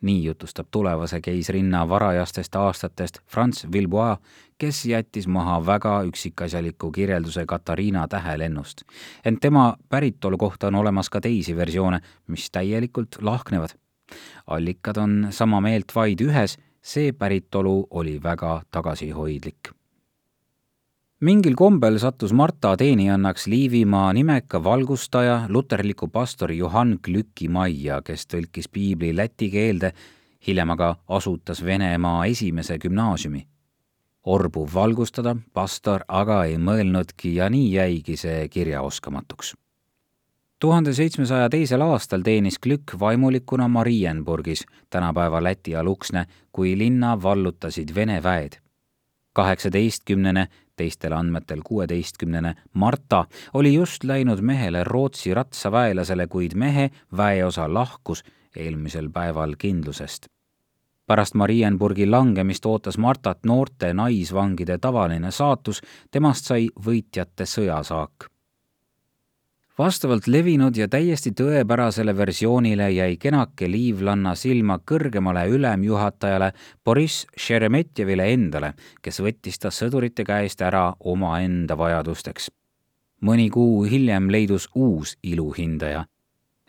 nii 0.00 0.24
jutustab 0.24 0.66
tulevase 0.70 1.20
keisrinna 1.20 1.88
varajastest 1.88 2.56
aastatest 2.56 3.18
Franz 3.26 3.64
Villebois, 3.72 4.18
kes 4.58 4.84
jättis 4.86 5.26
maha 5.26 5.66
väga 5.66 6.02
üksikasjaliku 6.02 6.90
kirjelduse 6.92 7.46
Katariina 7.46 8.08
tähelennust. 8.08 8.82
ent 9.24 9.40
tema 9.40 9.76
päritolu 9.88 10.38
kohta 10.38 10.66
on 10.66 10.74
olemas 10.74 11.10
ka 11.10 11.20
teisi 11.20 11.56
versioone, 11.56 12.00
mis 12.26 12.50
täielikult 12.50 13.08
lahknevad. 13.20 13.70
allikad 14.46 14.96
on 14.96 15.26
sama 15.30 15.60
meelt 15.60 15.94
vaid 15.94 16.20
ühes, 16.20 16.58
see 16.82 17.12
päritolu 17.12 17.86
oli 17.90 18.22
väga 18.22 18.62
tagasihoidlik 18.70 19.77
mingil 21.20 21.54
kombel 21.54 21.98
sattus 21.98 22.32
Marta 22.32 22.76
teenijannaks 22.76 23.46
Liivimaa 23.46 24.12
nimeka 24.12 24.64
valgustaja, 24.64 25.42
luterliku 25.48 26.08
pastori 26.08 26.58
Johann 26.58 26.98
Glücki 27.04 27.48
majja, 27.48 28.02
kes 28.02 28.26
tõlkis 28.26 28.68
piibli 28.72 29.10
läti 29.16 29.50
keelde, 29.50 29.92
hiljem 30.46 30.70
aga 30.70 30.96
asutas 31.08 31.64
Venemaa 31.64 32.26
esimese 32.26 32.78
gümnaasiumi. 32.78 33.46
orbu 34.24 34.68
valgustada 34.74 35.36
pastor 35.52 36.02
aga 36.08 36.44
ei 36.44 36.56
mõelnudki 36.56 37.34
ja 37.34 37.48
nii 37.50 37.72
jäigi 37.72 38.16
see 38.16 38.48
kirjaoskamatuks. 38.48 39.54
tuhande 40.60 40.92
seitsmesaja 40.92 41.48
teisel 41.48 41.82
aastal 41.82 42.22
teenis 42.22 42.58
Glück 42.58 43.00
vaimulikuna 43.00 43.68
Marienburgis, 43.68 44.66
tänapäeva 44.90 45.42
Läti 45.42 45.76
Aluksne, 45.76 46.26
kui 46.52 46.78
linna 46.78 47.22
vallutasid 47.22 47.94
Vene 47.94 48.22
väed 48.22 48.60
kaheksateistkümnene 49.38 50.48
teistel 50.78 51.12
andmetel 51.12 51.60
kuueteistkümnene 51.64 52.54
Marta 52.72 53.24
oli 53.54 53.74
just 53.74 54.04
läinud 54.04 54.40
mehele 54.40 54.84
Rootsi 54.84 55.34
ratsaväelasele, 55.34 56.26
kuid 56.26 56.54
mehe 56.54 56.90
väeosa 57.16 57.68
lahkus 57.74 58.24
eelmisel 58.56 59.10
päeval 59.10 59.54
kindlusest. 59.58 60.26
pärast 61.06 61.34
Marienburgi 61.34 62.06
langemist 62.06 62.66
ootas 62.66 62.98
Martat 62.98 63.38
noorte 63.46 63.94
naisvangide 63.94 64.78
tavaline 64.78 65.30
saatus, 65.30 65.80
temast 66.10 66.44
sai 66.44 66.68
võitjate 66.86 67.46
sõjasaak 67.46 68.28
vastavalt 69.78 70.26
levinud 70.26 70.76
ja 70.76 70.88
täiesti 70.90 71.30
tõepärasele 71.38 72.16
versioonile 72.16 72.90
jäi 72.90 73.16
kenake 73.20 73.68
liivlanna 73.70 74.34
silma 74.34 74.80
kõrgemale 74.90 75.44
ülemjuhatajale 75.54 76.50
Boriss 76.84 77.26
Šeremetjevile 77.36 78.26
endale, 78.32 78.72
kes 79.02 79.22
võttis 79.22 79.60
ta 79.62 79.70
sõdurite 79.70 80.26
käest 80.26 80.62
ära 80.62 80.92
omaenda 81.00 81.78
vajadusteks. 81.78 82.50
mõni 83.22 83.50
kuu 83.50 83.82
hiljem 83.84 84.30
leidus 84.30 84.68
uus 84.74 85.16
iluhindaja. 85.22 86.04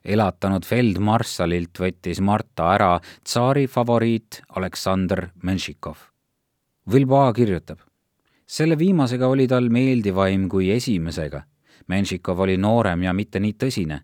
elatanud 0.05 0.65
feldmarssalilt 0.65 1.79
võttis 1.79 2.21
Marta 2.21 2.73
ära 2.73 2.99
tsaari 3.23 3.67
favoriit 3.67 4.41
Aleksandr 4.55 5.29
Menšikov. 5.43 5.97
Vilboa 6.91 7.33
kirjutab, 7.33 7.79
selle 8.45 8.77
viimasega 8.77 9.27
oli 9.27 9.47
tal 9.47 9.69
meeldivaim 9.69 10.49
kui 10.49 10.71
esimesega 10.71 11.43
Menšikov 11.89 12.39
oli 12.39 12.57
noorem 12.57 13.03
ja 13.03 13.13
mitte 13.13 13.39
nii 13.39 13.55
tõsine. 13.57 13.99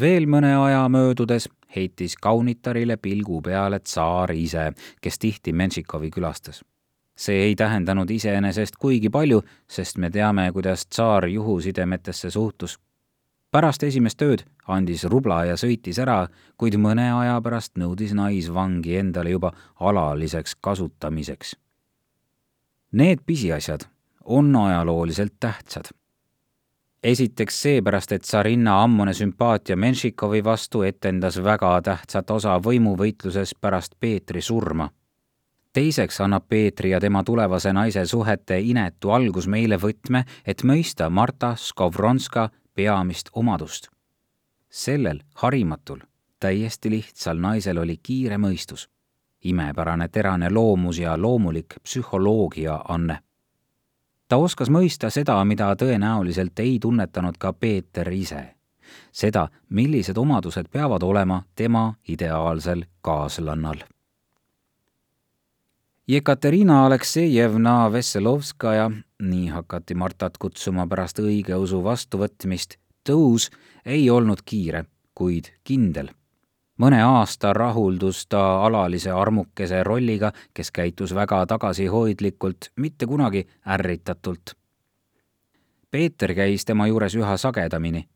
veel 0.00 0.26
mõne 0.26 0.56
aja 0.58 0.88
möödudes 0.88 1.48
heitis 1.76 2.16
kaunitarile 2.16 2.96
pilgu 2.96 3.42
peale 3.42 3.78
tsaar 3.80 4.32
ise, 4.32 4.72
kes 5.00 5.18
tihti 5.18 5.52
Menšikovi 5.52 6.10
külastas. 6.10 6.64
see 7.16 7.42
ei 7.42 7.54
tähendanud 7.54 8.10
iseenesest 8.10 8.76
kuigi 8.76 9.10
palju, 9.10 9.42
sest 9.68 9.98
me 9.98 10.10
teame, 10.10 10.52
kuidas 10.52 10.86
tsaar 10.86 11.26
juhusidemetesse 11.26 12.30
suhtus. 12.30 12.78
pärast 13.50 13.82
esimest 13.82 14.22
ööd 14.22 14.42
andis 14.66 15.04
rubla 15.04 15.44
ja 15.44 15.54
sõitis 15.54 15.98
ära, 15.98 16.28
kuid 16.56 16.74
mõne 16.74 17.12
aja 17.20 17.40
pärast 17.40 17.78
nõudis 17.78 18.14
naisvangi 18.14 18.96
endale 18.96 19.30
juba 19.30 19.52
alaliseks 19.80 20.56
kasutamiseks. 20.60 21.56
Need 22.92 23.18
pisiasjad 23.26 23.86
on 24.24 24.56
ajalooliselt 24.56 25.34
tähtsad 25.40 25.86
esiteks 27.02 27.62
seepärast, 27.62 28.12
et 28.12 28.22
tsarinna 28.22 28.82
ammune 28.82 29.14
sümpaatia 29.14 29.76
Menšikovi 29.76 30.44
vastu 30.44 30.82
etendas 30.82 31.38
väga 31.44 31.80
tähtsat 31.82 32.30
osa 32.30 32.58
võimuvõitluses 32.58 33.54
pärast 33.60 33.94
Peetri 34.00 34.40
surma. 34.42 34.88
teiseks 35.72 36.20
annab 36.20 36.48
Peetri 36.48 36.90
ja 36.90 37.00
tema 37.00 37.24
tulevase 37.24 37.72
naise 37.72 38.06
suhete 38.06 38.60
inetu 38.60 39.10
algus 39.10 39.46
meile 39.46 39.76
võtme, 39.76 40.24
et 40.46 40.62
mõista 40.62 41.10
Marta 41.10 41.54
Skovronska 41.56 42.50
peamist 42.74 43.28
omadust. 43.32 43.88
sellel 44.70 45.20
harimatul, 45.34 46.00
täiesti 46.40 46.90
lihtsal 46.90 47.36
naisel 47.36 47.78
oli 47.78 47.96
kiire 48.02 48.36
mõistus, 48.36 48.88
imepärane 49.44 50.08
terane 50.08 50.50
loomus 50.50 50.98
ja 50.98 51.22
loomulik 51.22 51.74
psühholoogia 51.82 52.80
anne 52.88 53.18
ta 54.28 54.36
oskas 54.36 54.70
mõista 54.70 55.10
seda, 55.10 55.38
mida 55.44 55.72
tõenäoliselt 55.76 56.58
ei 56.58 56.78
tunnetanud 56.82 57.38
ka 57.38 57.52
Peeter 57.52 58.12
ise. 58.12 58.52
seda, 59.12 59.48
millised 59.68 60.16
omadused 60.16 60.68
peavad 60.70 61.02
olema 61.02 61.42
tema 61.56 61.94
ideaalsel 62.08 62.84
kaaslannal. 63.00 63.82
Jekaterina 66.08 66.86
Aleksejevna 66.86 67.92
Vesselovskaja, 67.92 68.90
nii 69.22 69.48
hakati 69.48 69.94
Martat 69.94 70.38
kutsuma 70.38 70.86
pärast 70.86 71.18
õigeusu 71.18 71.82
vastuvõtmist, 71.84 72.78
tõus 73.08 73.50
ei 73.84 74.10
olnud 74.10 74.44
kiire, 74.44 74.84
kuid 75.14 75.50
kindel 75.64 76.12
mõne 76.78 77.00
aasta 77.04 77.52
rahuldus 77.52 78.26
ta 78.26 78.42
alalise 78.66 79.10
armukese 79.10 79.82
rolliga, 79.84 80.32
kes 80.54 80.70
käitus 80.70 81.14
väga 81.14 81.46
tagasihoidlikult, 81.46 82.70
mitte 82.76 83.06
kunagi 83.06 83.46
ärritatult. 83.66 84.54
Peeter 85.90 86.34
käis 86.34 86.64
tema 86.64 86.86
juures 86.86 87.14
üha 87.14 87.36
sagedamini. 87.36 88.08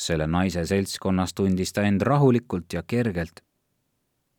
selle 0.00 0.26
naise 0.26 0.64
seltskonnas 0.66 1.34
tundis 1.34 1.72
ta 1.72 1.82
end 1.82 2.02
rahulikult 2.02 2.72
ja 2.72 2.82
kergelt. 2.82 3.40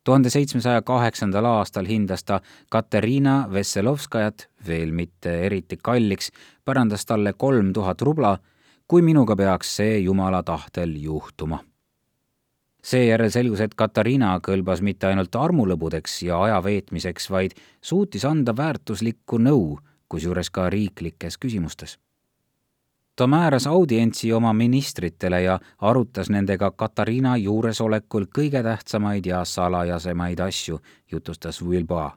tuhande 0.03 0.29
seitsmesaja 0.29 0.81
kaheksandal 0.81 1.45
aastal 1.45 1.85
hindas 1.85 2.23
ta 2.23 2.41
Katariina 2.69 3.47
Vesselovskajat 3.51 4.49
veel 4.67 4.91
mitte 4.91 5.41
eriti 5.45 5.77
kalliks, 5.83 6.31
pärandas 6.65 7.05
talle 7.05 7.33
kolm 7.33 7.73
tuhat 7.73 8.01
rubla, 8.01 8.37
kui 8.87 9.01
minuga 9.01 9.35
peaks 9.35 9.75
see 9.75 9.99
jumala 9.99 10.43
tahtel 10.43 10.95
juhtuma 10.95 11.70
seejärel 12.81 13.31
selgus, 13.31 13.61
et 13.61 13.75
Katariina 13.75 14.33
kõlbas 14.43 14.81
mitte 14.81 15.07
ainult 15.07 15.35
armulõbudeks 15.35 16.21
ja 16.25 16.41
aja 16.43 16.61
veetmiseks, 16.63 17.29
vaid 17.29 17.55
suutis 17.81 18.25
anda 18.25 18.55
väärtuslikku 18.57 19.37
nõu, 19.37 19.79
kusjuures 20.09 20.49
ka 20.49 20.69
riiklikes 20.69 21.37
küsimustes. 21.37 21.97
ta 23.15 23.27
määras 23.27 23.67
audientsi 23.67 24.33
oma 24.33 24.53
ministritele 24.53 25.41
ja 25.41 25.59
arutas 25.81 26.29
nendega 26.29 26.71
Katariina 26.71 27.37
juuresolekul 27.37 28.25
kõige 28.37 28.63
tähtsamaid 28.63 29.25
ja 29.25 29.45
salajasemaid 29.45 30.39
asju, 30.39 30.79
jutustas 31.11 31.61
Wilbois. 31.61 32.13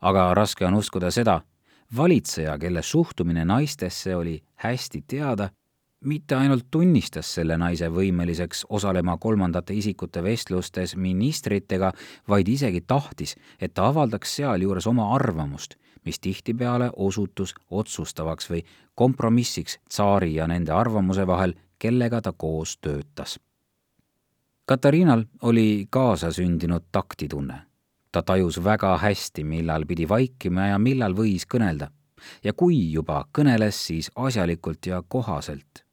aga 0.00 0.34
raske 0.34 0.66
on 0.66 0.74
uskuda 0.74 1.10
seda, 1.10 1.40
valitseja, 1.96 2.58
kelle 2.58 2.82
suhtumine 2.82 3.44
naistesse 3.44 4.16
oli 4.16 4.42
hästi 4.54 5.04
teada, 5.06 5.50
mitte 6.04 6.34
ainult 6.34 6.66
tunnistas 6.70 7.34
selle 7.34 7.56
naise 7.60 7.90
võimeliseks 7.92 8.64
osalema 8.68 9.16
kolmandate 9.20 9.74
isikute 9.76 10.22
vestlustes 10.24 10.96
ministritega, 10.96 11.92
vaid 12.28 12.48
isegi 12.48 12.80
tahtis, 12.80 13.36
et 13.60 13.74
ta 13.74 13.88
avaldaks 13.90 14.36
sealjuures 14.36 14.86
oma 14.86 15.10
arvamust, 15.14 15.76
mis 16.04 16.20
tihtipeale 16.20 16.90
osutus 16.96 17.54
otsustavaks 17.70 18.50
või 18.50 18.62
kompromissiks 18.94 19.78
tsaari 19.88 20.34
ja 20.34 20.46
nende 20.48 20.72
arvamuse 20.72 21.26
vahel, 21.26 21.54
kellega 21.78 22.20
ta 22.20 22.32
koos 22.32 22.78
töötas. 22.78 23.38
Katariinal 24.66 25.24
oli 25.42 25.86
kaasasündinud 25.90 26.88
taktitunne. 26.92 27.66
ta 28.12 28.22
tajus 28.22 28.64
väga 28.64 28.98
hästi, 28.98 29.44
millal 29.44 29.84
pidi 29.86 30.08
vaikima 30.08 30.66
ja 30.66 30.78
millal 30.78 31.14
võis 31.14 31.46
kõnelda 31.46 31.90
ja 32.44 32.52
kui 32.52 32.92
juba 32.92 33.24
kõneles, 33.38 33.86
siis 33.86 34.10
asjalikult 34.16 34.86
ja 34.86 35.02
kohaselt 35.08 35.84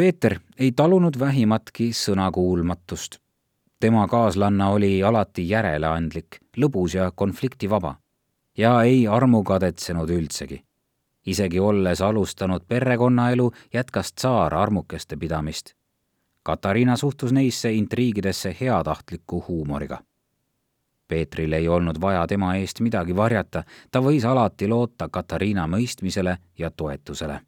Peeter 0.00 0.38
ei 0.58 0.72
talunud 0.72 1.18
vähimatki 1.18 1.90
sõnakuulmatust. 1.92 3.18
tema 3.80 4.08
kaaslanna 4.08 4.68
oli 4.68 5.02
alati 5.02 5.48
järeleandlik, 5.48 6.38
lõbus 6.56 6.94
ja 6.94 7.10
konfliktivaba 7.10 7.94
ja 8.58 8.82
ei 8.82 9.08
armukadetsenud 9.08 10.10
üldsegi. 10.10 10.64
isegi 11.26 11.60
olles 11.60 12.00
alustanud 12.00 12.62
perekonnaelu, 12.68 13.52
jätkas 13.74 14.12
tsaar 14.12 14.54
armukeste 14.54 15.16
pidamist. 15.16 15.74
Katariina 16.42 16.96
suhtus 16.96 17.32
neisse 17.32 17.72
intriigidesse 17.72 18.56
heatahtliku 18.60 19.44
huumoriga. 19.48 19.98
Peetril 21.08 21.52
ei 21.52 21.68
olnud 21.68 22.00
vaja 22.00 22.26
tema 22.26 22.54
eest 22.54 22.80
midagi 22.80 23.16
varjata, 23.16 23.64
ta 23.90 24.00
võis 24.00 24.24
alati 24.24 24.68
loota 24.68 25.08
Katariina 25.08 25.66
mõistmisele 25.66 26.38
ja 26.58 26.70
toetusele 26.70 27.40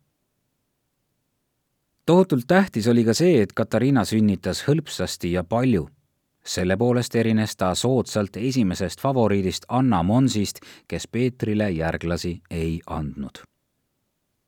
tohutult 2.06 2.44
tähtis 2.46 2.88
oli 2.88 3.04
ka 3.04 3.14
see, 3.14 3.42
et 3.42 3.52
Katariina 3.52 4.04
sünnitas 4.04 4.64
hõlpsasti 4.68 5.32
ja 5.32 5.44
palju. 5.44 5.88
selle 6.44 6.76
poolest 6.76 7.14
erines 7.14 7.52
ta 7.56 7.74
soodsalt 7.74 8.36
esimesest 8.36 9.00
favoriidist 9.00 9.64
Anna 9.68 10.02
Monsist, 10.02 10.58
kes 10.88 11.06
Peetrile 11.08 11.70
järglasi 11.70 12.40
ei 12.50 12.80
andnud. 12.86 13.42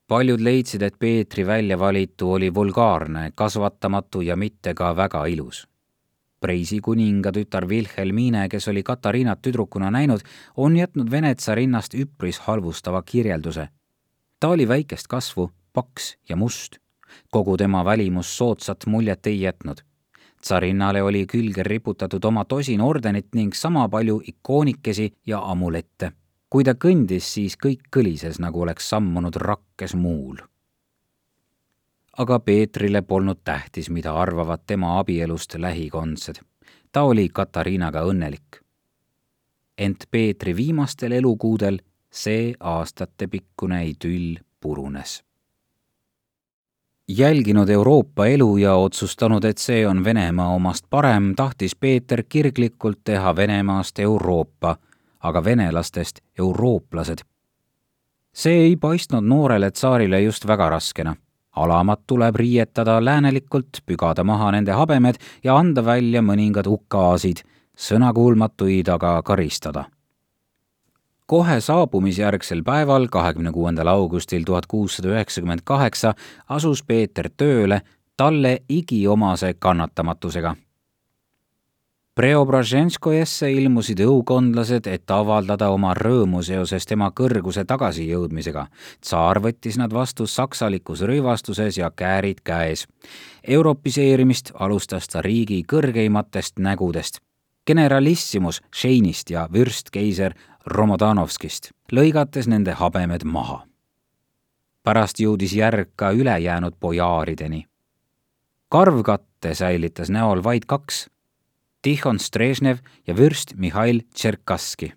paljud 0.06 0.40
leidsid, 0.40 0.82
et 0.82 0.98
Peetri 0.98 1.46
välja 1.46 1.78
valitu 1.78 2.32
oli 2.32 2.54
vulgaarne, 2.54 3.32
kasvatamatu 3.34 4.20
ja 4.20 4.36
mitte 4.36 4.74
ka 4.74 4.96
väga 4.96 5.26
ilus 5.26 5.68
Preisi 6.40 6.80
kuninga 6.80 7.30
tütar 7.32 7.64
Wilhelmine, 7.68 8.48
kes 8.48 8.68
oli 8.68 8.82
Katariinat 8.82 9.42
tüdrukuna 9.42 9.90
näinud, 9.90 10.20
on 10.56 10.76
jätnud 10.76 11.10
Vene 11.10 11.34
tsarinnast 11.34 11.94
üpris 11.94 12.38
halvustava 12.38 13.02
kirjelduse. 13.02 13.68
ta 14.40 14.48
oli 14.48 14.68
väikest 14.68 15.06
kasvu, 15.06 15.50
paks 15.72 16.16
ja 16.28 16.36
must 16.36 16.83
kogu 17.31 17.57
tema 17.57 17.85
välimus 17.85 18.37
soodsat 18.37 18.87
muljet 18.87 19.27
ei 19.27 19.40
jätnud. 19.40 19.77
tsarinnale 20.40 21.03
oli 21.03 21.27
külge 21.27 21.62
riputatud 21.62 22.24
oma 22.24 22.44
tosin 22.44 22.81
ordenit 22.81 23.27
ning 23.35 23.53
sama 23.55 23.88
palju 23.88 24.22
ikoonikesi 24.27 25.14
ja 25.27 25.40
amulette. 25.50 26.12
kui 26.50 26.64
ta 26.64 26.72
kõndis, 26.72 27.35
siis 27.35 27.57
kõik 27.66 27.81
kõlises, 27.96 28.38
nagu 28.38 28.61
oleks 28.61 28.88
sammunud 28.90 29.37
rakkes 29.37 29.94
muul. 29.94 30.37
aga 32.18 32.38
Peetrile 32.38 33.03
polnud 33.03 33.38
tähtis, 33.44 33.90
mida 33.90 34.14
arvavad 34.14 34.61
tema 34.66 34.98
abielust 34.98 35.55
lähikondsed. 35.55 36.37
ta 36.92 37.03
oli 37.03 37.29
Katariinaga 37.29 38.00
õnnelik. 38.00 38.61
ent 39.79 40.05
Peetri 40.11 40.57
viimastel 40.57 41.12
elukuudel 41.12 41.79
see 42.14 42.55
aastatepikkune 42.61 43.81
idüll 43.90 44.38
purunes. 44.61 45.22
Jälginud 47.08 47.68
Euroopa 47.68 48.26
elu 48.26 48.56
ja 48.56 48.74
otsustanud, 48.74 49.44
et 49.44 49.58
see 49.58 49.86
on 49.88 50.04
Venemaa 50.04 50.54
omast 50.54 50.86
parem, 50.90 51.34
tahtis 51.36 51.76
Peeter 51.76 52.22
kirglikult 52.28 52.98
teha 53.04 53.36
Venemaast 53.36 53.98
Euroopa, 53.98 54.76
aga 55.20 55.44
venelastest 55.44 56.20
eurooplased. 56.38 57.18
see 58.34 58.64
ei 58.64 58.76
paistnud 58.76 59.24
noorele 59.24 59.70
tsaarile 59.70 60.20
just 60.20 60.46
väga 60.46 60.68
raskena 60.68 61.16
alamad 61.56 61.98
tuleb 62.06 62.36
riietada 62.36 63.04
läänelikult, 63.04 63.82
pügada 63.86 64.24
maha 64.24 64.50
nende 64.52 64.72
habemed 64.72 65.20
ja 65.44 65.56
anda 65.56 65.84
välja 65.84 66.22
mõningad 66.22 66.66
ukaasid, 66.66 67.44
sõnakuulmatuid 67.78 68.90
aga 68.90 69.20
karistada. 69.22 69.84
Kohe 71.26 71.60
saabumisjärgsel 71.60 72.62
päeval, 72.62 73.08
kahekümne 73.08 73.52
kuuendal 73.52 73.87
augustil 73.87 74.44
tuhat 74.44 74.66
kuussada 74.66 75.08
üheksakümmend 75.08 75.64
kaheksa, 75.64 76.14
asus 76.48 76.82
Peeter 76.82 77.30
tööle 77.37 77.80
talle 78.16 78.58
igiomase 78.68 79.54
kannatamatusega 79.58 80.54
Preobraženskojasse 82.14 83.48
ilmusid 83.50 83.98
õukondlased, 84.04 84.87
et 84.87 85.10
avaldada 85.10 85.72
oma 85.74 85.96
rõõmu 85.98 86.44
seoses 86.46 86.87
tema 86.87 87.08
kõrguse 87.10 87.64
tagasijõudmisega. 87.66 88.66
tsaar 89.00 89.40
võttis 89.42 89.74
nad 89.78 89.90
vastu 89.90 90.26
saksalikus 90.26 91.02
rõivastuses 91.02 91.78
ja 91.78 91.90
käärid 91.90 92.44
käes. 92.44 92.87
Europiseerimist 93.42 94.52
alustas 94.54 95.08
ta 95.08 95.22
riigi 95.22 95.64
kõrgeimatest 95.66 96.58
nägudest. 96.58 97.18
generalissimus 97.66 98.60
Šeinist 98.70 99.30
ja 99.30 99.48
vürstkeiser 99.52 100.34
Romodanovskist, 100.66 101.74
lõigates 101.92 102.46
nende 102.48 102.72
habemed 102.72 103.24
maha. 103.24 103.66
pärast 104.83 105.20
jõudis 105.20 105.53
järg 105.53 105.90
ka 105.96 106.11
ülejäänud 106.11 106.74
bojaarideni. 106.81 107.66
karvkatte 108.68 109.55
säilitas 109.55 110.11
näol 110.11 110.44
vaid 110.44 110.64
kaks 110.66 111.11
Tihon 111.83 112.18
Strežnev 112.18 112.79
ja 113.07 113.16
vürst 113.16 113.55
Mihhail 113.57 114.00
Tšerkasski. 114.14 114.92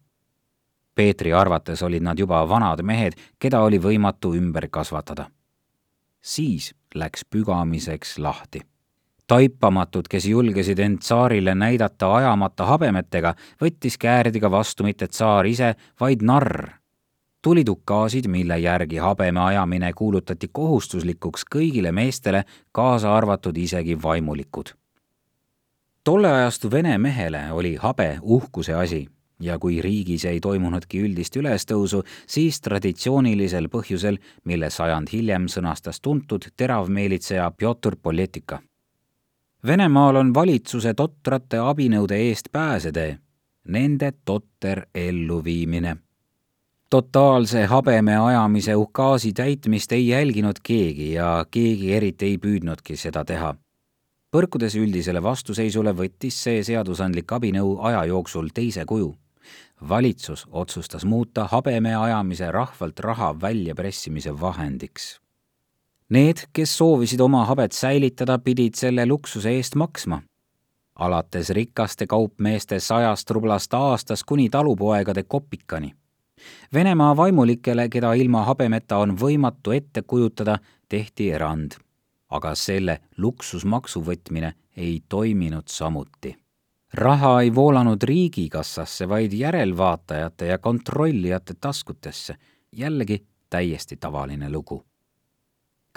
Peetri 0.96 1.34
arvates 1.34 1.84
olid 1.84 2.02
nad 2.02 2.20
juba 2.20 2.50
vanad 2.50 2.82
mehed, 2.82 3.14
keda 3.40 3.60
oli 3.60 3.80
võimatu 3.80 4.36
ümber 4.36 4.70
kasvatada. 4.70 5.30
siis 6.22 6.76
läks 6.96 7.26
pügamiseks 7.26 8.18
lahti. 8.18 8.62
Taipamatud, 9.28 10.08
kes 10.10 10.26
julgesid 10.26 10.80
end 10.80 11.00
tsaarile 11.04 11.56
näidata 11.56 12.14
ajamata 12.16 12.66
habemetega, 12.66 13.34
võttis 13.62 13.98
kääridiga 13.98 14.52
vastu 14.52 14.84
mitte 14.84 15.08
tsaar 15.08 15.46
ise, 15.46 15.76
vaid 16.00 16.24
narr. 16.24 16.70
tulid 17.42 17.68
ukaasid, 17.70 18.28
mille 18.28 18.60
järgi 18.60 18.98
habeme 18.98 19.40
ajamine 19.40 19.94
kuulutati 19.94 20.50
kohustuslikuks 20.52 21.46
kõigile 21.56 21.92
meestele, 21.92 22.44
kaasa 22.72 23.16
arvatud 23.16 23.58
isegi 23.58 24.02
vaimulikud 24.04 24.76
tolle 26.08 26.32
ajastu 26.32 26.72
vene 26.72 26.98
mehele 26.98 27.52
oli 27.52 27.76
habe 27.76 28.20
uhkuse 28.22 28.74
asi 28.74 29.08
ja 29.40 29.60
kui 29.60 29.82
riigis 29.82 30.26
ei 30.26 30.40
toimunudki 30.40 31.02
üldist 31.04 31.36
ülestõusu, 31.36 32.00
siis 32.28 32.62
traditsioonilisel 32.62 33.68
põhjusel, 33.74 34.16
mille 34.48 34.70
sajand 34.72 35.12
hiljem 35.12 35.50
sõnastas 35.52 36.00
tuntud 36.02 36.48
teravmeelitseja 36.58 37.52
Pjotor 37.58 37.98
Poljetika. 38.02 38.62
Venemaal 39.68 40.16
on 40.16 40.34
valitsuse 40.34 40.94
totrate 40.94 41.58
abinõude 41.58 42.16
eest 42.30 42.48
pääsetee, 42.52 43.18
nende 43.68 44.12
totter 44.26 44.86
elluviimine. 44.96 45.98
totaalse 46.90 47.66
habeme 47.66 48.18
ajamise 48.18 48.76
ukaasi 48.76 49.34
täitmist 49.34 49.92
ei 49.92 50.08
jälginud 50.08 50.60
keegi 50.64 51.14
ja 51.14 51.46
keegi 51.52 51.94
eriti 51.94 52.26
ei 52.26 52.38
püüdnudki 52.38 52.96
seda 52.96 53.26
teha 53.26 53.56
põrkudes 54.38 54.76
üldisele 54.78 55.22
vastuseisule, 55.24 55.94
võttis 55.96 56.36
see 56.44 56.64
seadusandlik 56.68 57.32
abinõu 57.32 57.78
aja 57.90 58.04
jooksul 58.12 58.52
teise 58.54 58.86
kuju. 58.86 59.16
valitsus 59.90 60.48
otsustas 60.52 61.06
muuta 61.06 61.48
habeme 61.52 61.96
ajamise 61.96 62.52
rahvalt 62.52 63.00
raha 63.00 63.34
väljapressimise 63.42 64.40
vahendiks. 64.42 65.20
Need, 66.10 66.48
kes 66.54 66.78
soovisid 66.78 67.20
oma 67.20 67.46
habet 67.46 67.72
säilitada, 67.72 68.40
pidid 68.40 68.76
selle 68.76 69.06
luksuse 69.06 69.52
eest 69.52 69.76
maksma. 69.76 70.22
alates 70.96 71.50
rikaste 71.50 72.08
kaupmeeste 72.08 72.80
sajast 72.80 73.30
rublast 73.30 73.74
aastas 73.74 74.24
kuni 74.24 74.50
talupoegade 74.50 75.24
kopikani 75.24 75.96
Venemaa 76.74 77.18
vaimulikele, 77.18 77.90
keda 77.90 78.14
ilma 78.14 78.44
habemeta 78.44 78.98
on 78.98 79.18
võimatu 79.18 79.72
ette 79.72 80.02
kujutada, 80.02 80.60
tehti 80.90 81.32
erand 81.32 81.72
aga 82.30 82.54
selle 82.56 83.00
luksusmaksu 83.18 84.02
võtmine 84.04 84.54
ei 84.78 85.02
toiminud 85.10 85.68
samuti. 85.68 86.36
raha 86.94 87.42
ei 87.42 87.56
voolanud 87.56 88.04
riigikassasse, 88.04 89.10
vaid 89.10 89.34
järelvaatajate 89.34 90.48
ja 90.48 90.58
kontrollijate 90.58 91.54
taskutesse, 91.62 92.36
jällegi 92.72 93.26
täiesti 93.50 93.98
tavaline 93.98 94.50
lugu. 94.50 94.86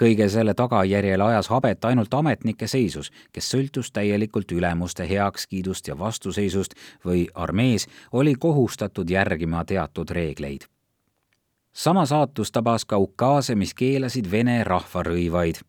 Kõige 0.01 0.27
selle 0.29 0.53
tagajärjel 0.57 1.21
ajas 1.21 1.51
habet 1.53 1.85
ainult 1.85 2.13
ametnike 2.13 2.67
seisus, 2.67 3.11
kes 3.31 3.53
sõltus 3.53 3.93
täielikult 3.93 4.51
ülemuste 4.51 5.05
heakskiidust 5.09 5.87
ja 5.87 5.97
vastuseisust 5.99 6.73
või 7.05 7.27
armees 7.35 7.87
oli 8.11 8.35
kohustatud 8.35 9.09
järgima 9.09 9.65
teatud 9.65 10.09
reegleid 10.09 10.65
sama 11.73 12.05
saatus 12.05 12.51
tabas 12.51 12.85
ka 12.85 12.97
ukaase, 12.97 13.55
mis 13.55 13.73
keelasid 13.73 14.31
vene 14.31 14.63
rahvarõivaid 14.67 15.61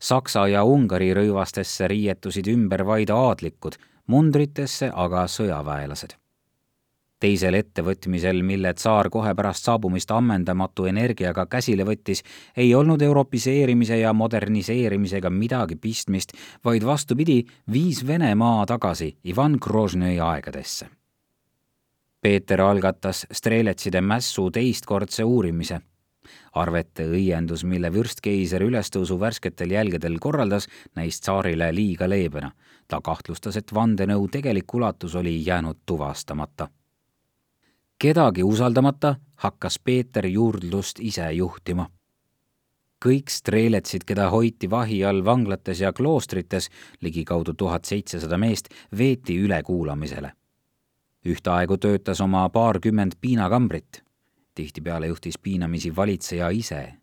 Saksa 0.00 0.46
ja 0.48 0.64
Ungari 0.64 1.10
rõivastesse 1.14 1.88
riietusid 1.88 2.48
ümber 2.48 2.84
vaid 2.88 3.10
aadlikud, 3.12 3.76
mundritesse 4.06 4.90
aga 4.94 5.26
sõjaväelased. 5.28 6.16
Teisel 7.20 7.54
ettevõtmisel, 7.54 8.42
mille 8.42 8.74
tsaar 8.74 9.08
kohe 9.10 9.34
pärast 9.34 9.64
saabumist 9.64 10.10
ammendamatu 10.10 10.84
energiaga 10.90 11.46
käsile 11.46 11.86
võttis, 11.88 12.22
ei 12.56 12.74
olnud 12.74 13.02
europiseerimise 13.02 13.98
ja 13.98 14.12
moderniseerimisega 14.12 15.30
midagi 15.30 15.76
pistmist, 15.76 16.36
vaid 16.64 16.84
vastupidi, 16.84 17.42
viis 17.72 18.06
Venemaa 18.06 18.66
tagasi 18.66 19.16
Ivan 19.24 19.58
Grožnõi 19.60 20.20
aegadesse. 20.20 20.88
Peeter 22.20 22.60
algatas 22.60 23.26
Streletside 23.32 24.00
mässu 24.00 24.50
teistkordse 24.50 25.24
uurimise 25.24 25.80
arvete 26.52 27.06
õiendus, 27.06 27.64
mille 27.68 27.90
vürstkeiser 27.92 28.64
ülestõusu 28.66 29.18
värsketel 29.20 29.76
jälgedel 29.76 30.18
korraldas, 30.22 30.68
näis 30.96 31.20
tsaarile 31.20 31.72
liiga 31.74 32.08
leebena. 32.08 32.52
ta 32.88 33.00
kahtlustas, 33.02 33.56
et 33.56 33.74
vandenõu 33.74 34.28
tegelik 34.30 34.74
ulatus 34.74 35.14
oli 35.14 35.42
jäänud 35.46 35.76
tuvastamata. 35.86 36.68
Kedagi 37.98 38.42
usaldamata 38.42 39.14
hakkas 39.36 39.78
Peeter 39.84 40.26
juurdlust 40.26 41.00
ise 41.00 41.32
juhtima. 41.32 41.90
kõik 43.04 43.28
streeletsid, 43.30 44.04
keda 44.06 44.30
hoiti 44.30 44.70
vahi 44.70 45.04
all 45.04 45.24
vanglates 45.24 45.80
ja 45.80 45.92
kloostrites, 45.92 46.70
ligikaudu 47.00 47.54
tuhat 47.54 47.84
seitsesada 47.84 48.38
meest, 48.38 48.68
veeti 48.98 49.36
ülekuulamisele 49.36 50.32
ühtaegu 51.26 51.76
töötas 51.76 52.20
oma 52.20 52.48
paarkümmend 52.48 53.12
piinakambrit 53.20 54.06
tihtipeale 54.56 55.06
juhtis 55.06 55.38
piinamisi 55.38 55.96
valitseja 55.96 56.48
ise. 56.48 56.94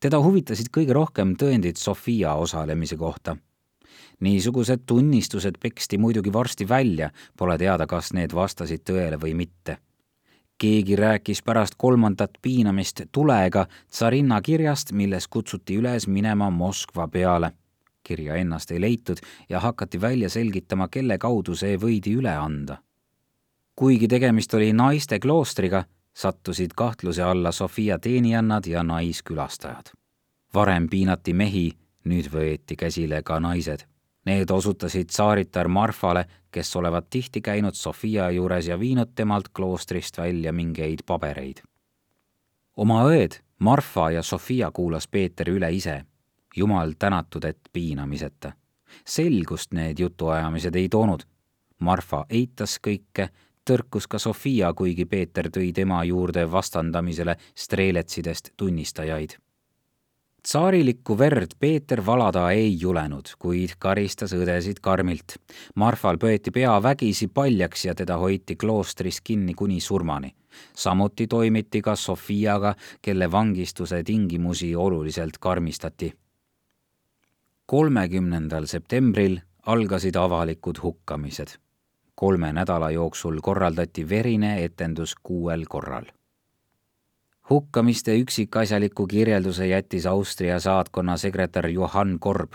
teda 0.00 0.18
huvitasid 0.20 0.68
kõige 0.76 0.92
rohkem 0.92 1.36
tõendid 1.42 1.76
Sofia 1.76 2.34
osalemise 2.34 2.96
kohta. 2.96 3.36
niisugused 4.20 4.82
tunnistused 4.86 5.58
peksti 5.60 5.98
muidugi 5.98 6.32
varsti 6.32 6.68
välja, 6.68 7.10
pole 7.36 7.58
teada, 7.58 7.86
kas 7.86 8.12
need 8.12 8.34
vastasid 8.34 8.84
tõele 8.90 9.16
või 9.16 9.34
mitte. 9.34 9.78
Keegi 10.60 10.96
rääkis 10.96 11.40
pärast 11.42 11.74
kolmandat 11.78 12.30
piinamist 12.42 13.00
tulega 13.12 13.66
tsarinna 13.90 14.42
kirjast, 14.42 14.92
milles 14.92 15.28
kutsuti 15.28 15.78
üles 15.80 16.06
minema 16.06 16.50
Moskva 16.50 17.08
peale 17.08 17.52
kirja 18.10 18.34
ennast 18.34 18.70
ei 18.70 18.80
leitud 18.80 19.16
ja 19.48 19.60
hakati 19.60 20.00
välja 20.00 20.28
selgitama, 20.28 20.88
kelle 20.88 21.18
kaudu 21.18 21.54
see 21.54 21.76
võidi 21.78 22.16
üle 22.18 22.32
anda. 22.36 22.78
kuigi 23.76 24.08
tegemist 24.08 24.54
oli 24.54 24.72
naiste 24.72 25.18
kloostriga, 25.18 25.84
sattusid 26.12 26.74
kahtluse 26.76 27.22
alla 27.22 27.52
Sofia 27.52 27.98
teenijannad 27.98 28.66
ja 28.66 28.82
naiskülastajad. 28.82 29.92
varem 30.54 30.88
piinati 30.88 31.32
mehi, 31.32 31.70
nüüd 32.04 32.32
võeti 32.32 32.76
käsile 32.76 33.22
ka 33.22 33.40
naised. 33.40 33.86
Need 34.26 34.50
osutasid 34.50 35.08
tsaaritar 35.08 35.68
Marfale, 35.68 36.26
kes 36.50 36.76
olevat 36.76 37.10
tihti 37.10 37.40
käinud 37.40 37.74
Sofia 37.74 38.30
juures 38.30 38.66
ja 38.68 38.78
viinud 38.80 39.14
temalt 39.14 39.48
kloostrist 39.48 40.18
välja 40.18 40.52
mingeid 40.52 40.98
pabereid. 41.06 41.62
oma 42.76 43.04
õed 43.04 43.40
Marfa 43.58 44.10
ja 44.10 44.22
Sofia 44.22 44.70
kuulas 44.70 45.08
Peeter 45.08 45.50
üle 45.50 45.72
ise. 45.72 46.04
jumal 46.56 46.92
tänatud, 46.98 47.44
et 47.44 47.58
piinamiseta. 47.72 48.52
selgust 49.04 49.72
need 49.72 49.98
jutuajamised 49.98 50.74
ei 50.76 50.88
toonud. 50.88 51.22
Marfa 51.78 52.26
eitas 52.30 52.78
kõike 52.88 53.28
tõrkus 53.70 54.06
ka 54.08 54.18
Sofia, 54.18 54.72
kuigi 54.72 55.04
Peeter 55.04 55.48
tõi 55.48 55.72
tema 55.72 56.04
juurde 56.04 56.52
vastandamisele 56.52 57.36
streeletsidest 57.54 58.50
tunnistajaid. 58.56 59.30
Tsaarilikku 60.42 61.18
verd 61.18 61.56
Peeter 61.60 62.06
valada 62.06 62.50
ei 62.50 62.76
julenud, 62.80 63.28
kuid 63.38 63.76
karistas 63.78 64.32
õdesid 64.32 64.80
karmilt. 64.82 65.36
Marfal 65.74 66.18
pööti 66.18 66.50
pea 66.50 66.76
vägisi 66.82 67.28
paljaks 67.28 67.84
ja 67.84 67.94
teda 67.94 68.16
hoiti 68.16 68.56
kloostris 68.56 69.20
kinni 69.20 69.54
kuni 69.54 69.80
surmani. 69.80 70.34
samuti 70.76 71.26
toimiti 71.26 71.82
ka 71.82 71.96
Sofiaga, 71.96 72.74
kelle 73.02 73.30
vangistuse 73.32 74.02
tingimusi 74.02 74.76
oluliselt 74.76 75.38
karmistati. 75.38 76.12
kolmekümnendal 77.66 78.66
septembril 78.66 79.40
algasid 79.66 80.16
avalikud 80.16 80.82
hukkamised 80.82 81.60
kolme 82.20 82.52
nädala 82.52 82.90
jooksul 82.90 83.38
korraldati 83.42 84.08
verine 84.08 84.64
etendus 84.64 85.14
kuuel 85.22 85.64
korral. 85.68 86.04
Hukkamiste 87.50 88.14
üksikasjaliku 88.18 89.06
kirjelduse 89.06 89.66
jättis 89.66 90.06
Austria 90.06 90.60
saatkonna 90.60 91.16
sekretär 91.16 91.66
Johann 91.66 92.18
Korb. 92.20 92.52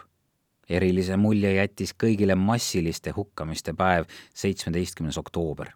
erilise 0.70 1.18
mulje 1.18 1.54
jättis 1.54 1.94
kõigile 2.04 2.36
massiliste 2.36 3.12
hukkamiste 3.12 3.74
päev, 3.74 4.06
seitsmeteistkümnes 4.34 5.18
oktoober. 5.18 5.68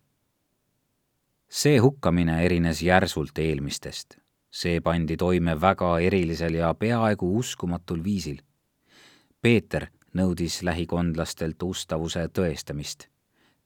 see 1.50 1.78
hukkamine 1.78 2.46
erines 2.46 2.82
järsult 2.82 3.38
eelmistest. 3.38 4.18
see 4.52 4.82
pandi 4.82 5.18
toime 5.18 5.62
väga 5.62 6.00
erilisel 6.00 6.54
ja 6.54 6.74
peaaegu 6.74 7.38
uskumatul 7.38 8.04
viisil. 8.04 8.42
Peeter 9.42 9.88
nõudis 10.14 10.64
lähikondlastelt 10.64 11.64
ustavuse 11.64 12.28
tõestamist 12.28 13.08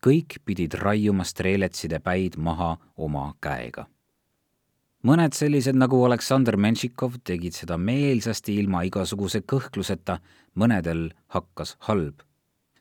kõik 0.04 0.42
pidid 0.46 0.74
raiuma 0.74 1.24
streeletside 1.24 2.00
päid 2.00 2.36
maha 2.38 2.78
oma 2.98 3.34
käega. 3.42 3.93
Mõned 5.04 5.36
sellised 5.36 5.76
nagu 5.76 6.02
Aleksandr 6.08 6.58
Menšikov 6.58 7.20
tegid 7.24 7.56
seda 7.56 7.78
meelsasti 7.78 8.58
ilma 8.60 8.84
igasuguse 8.88 9.42
kõhkluseta, 9.42 10.20
mõnedel 10.56 11.12
hakkas 11.28 11.78
halb. 11.88 12.22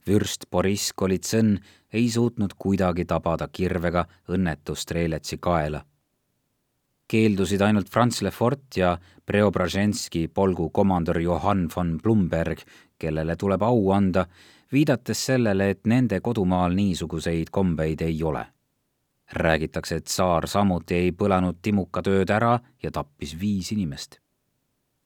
vürst 0.07 0.51
Boriss 0.51 0.93
Kolitsõn 0.93 1.61
ei 1.93 2.11
suutnud 2.11 2.55
kuidagi 2.59 3.05
tabada 3.05 3.47
kirvega 3.49 4.07
õnnetu 4.29 4.75
streeletsi 4.75 5.39
kaela 5.39 5.85
keeldusid 7.13 7.61
ainult 7.61 7.91
Franz 7.93 8.23
Lefort 8.25 8.77
ja 8.77 8.97
Preobraženski 9.27 10.29
polgu 10.29 10.71
komandör 10.71 11.21
Johann 11.21 11.69
von 11.77 11.99
Blumberg, 12.03 12.63
kellele 12.99 13.37
tuleb 13.37 13.63
au 13.63 13.91
anda, 13.93 14.25
viidates 14.73 15.27
sellele, 15.29 15.71
et 15.75 15.85
nende 15.87 16.21
kodumaal 16.25 16.73
niisuguseid 16.77 17.53
kombeid 17.53 18.01
ei 18.07 18.17
ole. 18.25 18.47
Räägitakse, 19.33 19.97
et 19.97 20.05
tsaar 20.05 20.47
samuti 20.47 20.95
ei 20.95 21.13
põlanud 21.13 21.59
timuka 21.63 22.03
tööd 22.03 22.31
ära 22.31 22.59
ja 22.83 22.91
tappis 22.91 23.35
viis 23.41 23.73
inimest. 23.73 24.19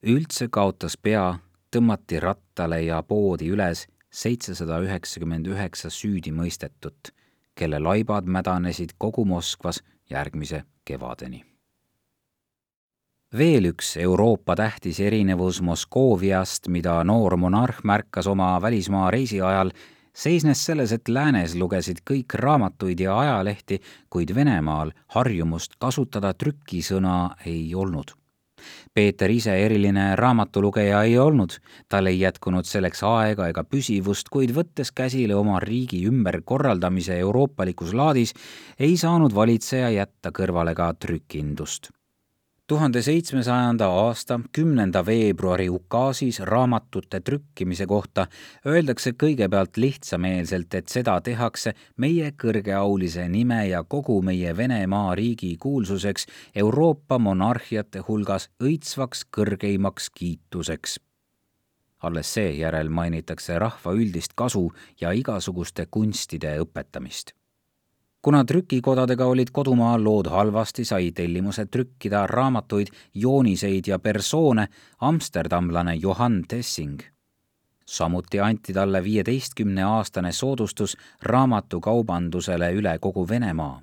üldse 0.03 0.49
kaotas 0.49 0.97
pea, 0.97 1.39
tõmmati 1.71 2.21
rattale 2.21 2.83
ja 2.83 3.03
poodi 3.03 3.49
üles 3.51 3.87
seitsesada 4.11 4.79
üheksakümmend 4.81 5.47
üheksa 5.47 5.91
süüdimõistetut, 5.91 7.12
kelle 7.55 7.79
laibad 7.79 8.25
mädanesid 8.25 8.95
kogu 8.99 9.25
Moskvas 9.25 9.83
järgmise 10.11 10.65
kevadeni 10.85 11.45
veel 13.39 13.71
üks 13.73 13.97
Euroopa 14.01 14.55
tähtis 14.57 15.01
erinevus 15.01 15.61
Moskooviast, 15.62 16.69
mida 16.69 17.03
noor 17.05 17.37
monarh 17.37 17.83
märkas 17.85 18.27
oma 18.27 18.57
välismaa 18.62 19.11
reisi 19.11 19.41
ajal, 19.41 19.71
seisnes 20.17 20.65
selles, 20.65 20.93
et 20.93 21.09
läänes 21.09 21.55
lugesid 21.55 22.01
kõik 22.09 22.35
raamatuid 22.41 23.01
ja 23.05 23.19
ajalehti, 23.21 23.81
kuid 24.11 24.33
Venemaal 24.35 24.93
harjumust 25.15 25.77
kasutada 25.79 26.33
trükisõna 26.35 27.37
ei 27.47 27.75
olnud. 27.75 28.15
Peeter 28.95 29.31
ise 29.31 29.53
eriline 29.61 30.07
raamatulugeja 30.17 31.03
ei 31.05 31.19
olnud, 31.21 31.59
tal 31.93 32.09
ei 32.11 32.21
jätkunud 32.21 32.67
selleks 32.67 33.05
aega 33.05 33.51
ega 33.53 33.65
püsivust, 33.69 34.33
kuid 34.33 34.55
võttes 34.57 34.91
käsile 34.97 35.37
oma 35.37 35.61
riigi 35.63 36.01
ümberkorraldamise 36.09 37.19
euroopalikus 37.21 37.93
laadis, 37.95 38.33
ei 38.81 38.97
saanud 38.97 39.37
valitseja 39.37 39.93
jätta 40.01 40.33
kõrvale 40.41 40.75
ka 40.75 40.95
trükindust 40.99 41.93
tuhande 42.67 43.03
seitsmesajanda 43.03 43.87
aasta 43.87 44.41
kümnenda 44.53 45.07
veebruari 45.07 45.69
ukaasis 45.71 46.41
raamatute 46.41 47.21
trükkimise 47.21 47.87
kohta 47.87 48.27
öeldakse 48.67 49.13
kõigepealt 49.23 49.77
lihtsameelselt, 49.77 50.75
et 50.75 50.89
seda 50.89 51.21
tehakse 51.21 51.75
meie 51.97 52.33
kõrgeaulise 52.43 53.29
nime 53.29 53.61
ja 53.69 53.85
kogu 53.85 54.19
meie 54.23 54.57
Venemaa 54.57 55.15
riigi 55.15 55.57
kuulsuseks 55.63 56.27
Euroopa 56.57 57.19
monarhiate 57.19 58.03
hulgas 58.09 58.51
õitsvaks 58.63 59.25
kõrgeimaks 59.39 60.11
kiituseks. 60.11 60.99
Alles 62.03 62.35
seejärel 62.35 62.89
mainitakse 62.89 63.59
rahva 63.59 63.95
üldist 63.95 64.35
kasu 64.35 64.73
ja 65.01 65.15
igasuguste 65.15 65.87
kunstide 65.91 66.59
õpetamist 66.67 67.36
kuna 68.27 68.45
trükikodadega 68.45 69.25
olid 69.25 69.53
kodumaal 69.53 70.03
lood 70.05 70.27
halvasti, 70.27 70.85
sai 70.85 71.12
tellimuse 71.15 71.67
trükkida 71.67 72.25
raamatuid, 72.27 72.89
jooniseid 73.15 73.87
ja 73.87 73.99
persoone 73.99 74.65
amsterdamlane 74.99 75.95
Johann 75.95 76.43
Tessing. 76.49 77.01
samuti 77.87 78.41
anti 78.41 78.73
talle 78.73 79.03
viieteistkümneaastane 79.05 80.33
soodustus 80.33 80.97
raamatukaubandusele 81.23 82.73
üle 82.73 82.99
kogu 82.99 83.29
Venemaa 83.29 83.83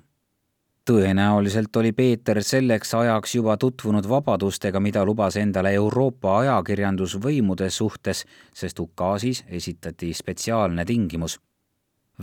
tõenäoliselt 0.90 1.76
oli 1.76 1.92
Peeter 1.92 2.42
selleks 2.42 2.94
ajaks 2.94 3.34
juba 3.34 3.56
tutvunud 3.56 4.08
vabadustega, 4.08 4.80
mida 4.80 5.04
lubas 5.04 5.36
endale 5.36 5.72
Euroopa 5.72 6.38
ajakirjandusvõimude 6.38 7.70
suhtes, 7.70 8.26
sest 8.54 8.78
ukaasis 8.78 9.44
esitati 9.48 10.12
spetsiaalne 10.14 10.84
tingimus 10.84 11.40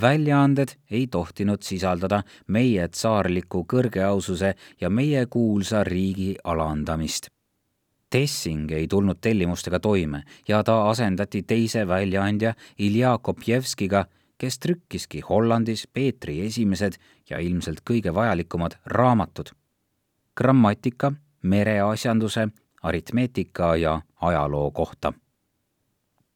väljaanded 0.01 0.75
ei 0.91 1.07
tohtinud 1.07 1.63
sisaldada 1.63 2.23
meie 2.47 2.87
tsaarliku 2.87 3.65
kõrgeaususe 3.73 4.55
ja 4.81 4.89
meie 4.89 5.25
kuulsa 5.25 5.83
riigi 5.83 6.35
alandamist. 6.43 7.27
Tessing 8.09 8.71
ei 8.71 8.87
tulnud 8.87 9.21
tellimustega 9.21 9.79
toime 9.79 10.23
ja 10.47 10.63
ta 10.63 10.89
asendati 10.89 11.43
teise 11.43 11.87
väljaandja 11.87 12.53
Ilja 12.79 13.17
Kopjevskiga, 13.21 14.05
kes 14.37 14.59
trükkiski 14.59 15.21
Hollandis 15.29 15.87
Peetri 15.93 16.41
esimesed 16.45 16.97
ja 17.29 17.39
ilmselt 17.39 17.81
kõige 17.89 18.13
vajalikumad 18.13 18.77
raamatud. 18.85 19.49
grammatika, 20.35 21.11
mereasjanduse, 21.41 22.47
aritmeetika 22.83 23.75
ja 23.75 24.01
ajaloo 24.21 24.71
kohta 24.71 25.13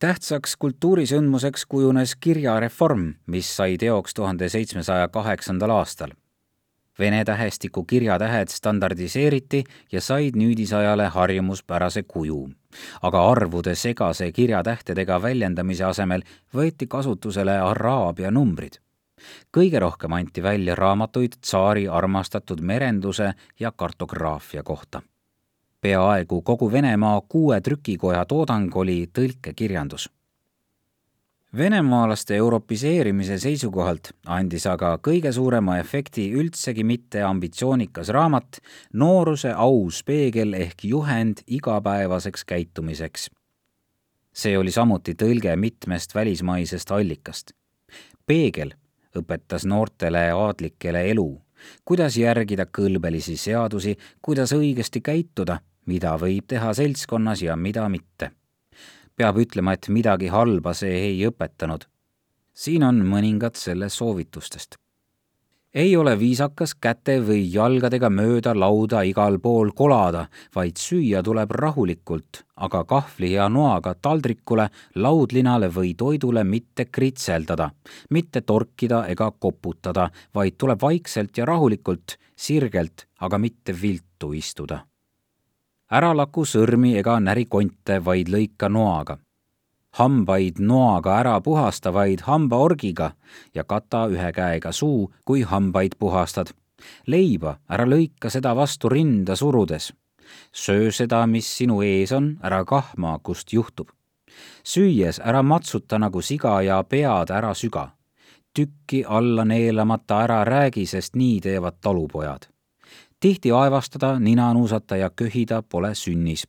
tähtsaks 0.05 0.55
kultuurisündmuseks 0.59 1.65
kujunes 1.65 2.15
kirjareform, 2.15 3.13
mis 3.25 3.55
sai 3.57 3.77
teoks 3.77 4.13
tuhande 4.13 4.49
seitsmesaja 4.49 5.07
kaheksandal 5.07 5.69
aastal. 5.69 6.11
Vene 6.99 7.23
tähestiku 7.25 7.83
kirjatähed 7.83 8.47
standardiseeriti 8.47 9.63
ja 9.91 10.01
said 10.01 10.37
nüüdisajale 10.37 11.07
harjumuspärase 11.07 12.03
kuju. 12.03 12.49
aga 13.01 13.29
arvude 13.31 13.75
segase 13.75 14.31
kirjatähtedega 14.31 15.21
väljendamise 15.21 15.83
asemel 15.83 16.21
võeti 16.53 16.87
kasutusele 16.87 17.57
araabia 17.59 18.31
numbrid. 18.31 18.73
kõige 19.57 19.79
rohkem 19.79 20.13
anti 20.13 20.43
välja 20.43 20.75
raamatuid 20.75 21.33
tsaari 21.41 21.87
armastatud 21.87 22.61
merenduse 22.61 23.33
ja 23.59 23.71
kartograafia 23.71 24.63
kohta 24.63 25.01
peaaegu 25.85 26.41
kogu 26.41 26.71
Venemaa 26.71 27.21
kuue 27.29 27.61
trükikoja 27.61 28.25
toodang 28.25 28.75
oli 28.75 29.07
tõlkekirjandus. 29.17 30.09
venemaalaste 31.57 32.35
europiseerimise 32.35 33.37
seisukohalt 33.39 34.09
andis 34.37 34.65
aga 34.67 34.89
kõige 35.07 35.31
suurema 35.31 35.77
efekti 35.77 36.25
üldsegi 36.39 36.83
mitte 36.83 37.21
ambitsioonikas 37.23 38.09
raamat 38.09 38.57
Nooruse 38.93 39.51
aus 39.51 40.01
peegel 40.03 40.53
ehk 40.53 40.83
juhend 40.83 41.43
igapäevaseks 41.47 42.45
käitumiseks. 42.45 43.29
see 44.33 44.57
oli 44.57 44.71
samuti 44.71 45.13
tõlge 45.13 45.55
mitmest 45.55 46.15
välismaisest 46.15 46.91
allikast. 46.91 47.51
peegel 48.25 48.73
õpetas 49.15 49.65
noortele 49.65 50.31
aadlikele 50.31 51.05
elu, 51.11 51.41
kuidas 51.85 52.17
järgida 52.17 52.65
kõlbelisi 52.65 53.37
seadusi, 53.37 53.97
kuidas 54.21 54.53
õigesti 54.53 55.01
käituda 55.01 55.59
mida 55.85 56.15
võib 56.21 56.47
teha 56.47 56.73
seltskonnas 56.73 57.43
ja 57.45 57.55
mida 57.55 57.89
mitte. 57.89 58.31
peab 59.15 59.37
ütlema, 59.39 59.73
et 59.73 59.87
midagi 59.87 60.27
halba 60.27 60.73
see 60.73 60.95
ei 61.09 61.27
õpetanud. 61.27 61.85
siin 62.53 62.83
on 62.83 63.03
mõningad 63.05 63.55
selle 63.55 63.89
soovitustest. 63.89 64.75
ei 65.73 65.95
ole 65.97 66.19
viisakas 66.19 66.73
käte 66.75 67.19
või 67.19 67.53
jalgadega 67.53 68.09
mööda 68.09 68.53
lauda 68.55 69.03
igal 69.03 69.39
pool 69.39 69.71
kolada, 69.71 70.27
vaid 70.55 70.77
süüa 70.77 71.23
tuleb 71.23 71.51
rahulikult, 71.51 72.45
aga 72.55 72.83
kahvli 72.83 73.31
ja 73.33 73.49
noaga 73.49 73.93
taldrikule, 73.93 74.69
laudlinale 74.95 75.67
või 75.67 75.93
toidule 75.93 76.43
mitte 76.43 76.85
kritseldada, 76.85 77.69
mitte 78.09 78.41
torkida 78.41 79.05
ega 79.07 79.31
koputada, 79.31 80.09
vaid 80.33 80.57
tuleb 80.57 80.81
vaikselt 80.81 81.37
ja 81.37 81.45
rahulikult, 81.45 82.17
sirgelt, 82.35 83.07
aga 83.19 83.37
mitte 83.37 83.81
viltu 83.81 84.33
istuda. 84.33 84.85
Ära 85.91 86.15
laku 86.17 86.45
sõrmi 86.45 86.97
ega 86.97 87.19
näri 87.19 87.45
konte, 87.45 87.99
vaid 88.05 88.29
lõika 88.29 88.69
noaga 88.69 89.17
hambaid 89.95 90.59
noaga 90.59 91.19
ära 91.19 91.41
puhasta 91.41 91.93
vaid 91.93 92.25
hambaorgiga 92.27 93.11
ja 93.55 93.63
kata 93.63 94.05
ühe 94.11 94.31
käega 94.35 94.71
suu, 94.71 95.11
kui 95.25 95.41
hambaid 95.41 95.95
puhastad. 95.99 96.51
leiba 97.07 97.55
ära 97.69 97.85
lõika 97.85 98.29
seda 98.29 98.55
vastu 98.55 98.89
rinda 98.89 99.35
surudes. 99.35 99.93
söö 100.51 100.91
seda, 100.91 101.27
mis 101.27 101.57
sinu 101.57 101.81
ees 101.81 102.11
on, 102.11 102.37
ära 102.43 102.65
kahma, 102.65 103.19
kust 103.23 103.53
juhtub. 103.53 103.87
süües 104.63 105.19
ära 105.19 105.43
matsuta 105.43 105.99
nagu 105.99 106.21
siga 106.21 106.61
ja 106.61 106.83
pead 106.83 107.29
ära 107.29 107.53
süga. 107.53 107.89
tükki 108.53 109.03
alla 109.07 109.45
neelamata 109.45 110.23
ära 110.23 110.43
räägi, 110.45 110.85
sest 110.85 111.15
nii 111.15 111.41
teevad 111.41 111.75
talupojad. 111.81 112.54
Tihti 113.19 113.51
aevastada, 113.51 114.19
nina 114.19 114.53
nuusata 114.53 114.97
ja 114.97 115.09
köhida 115.09 115.61
pole 115.61 115.95
sünnis 115.95 116.45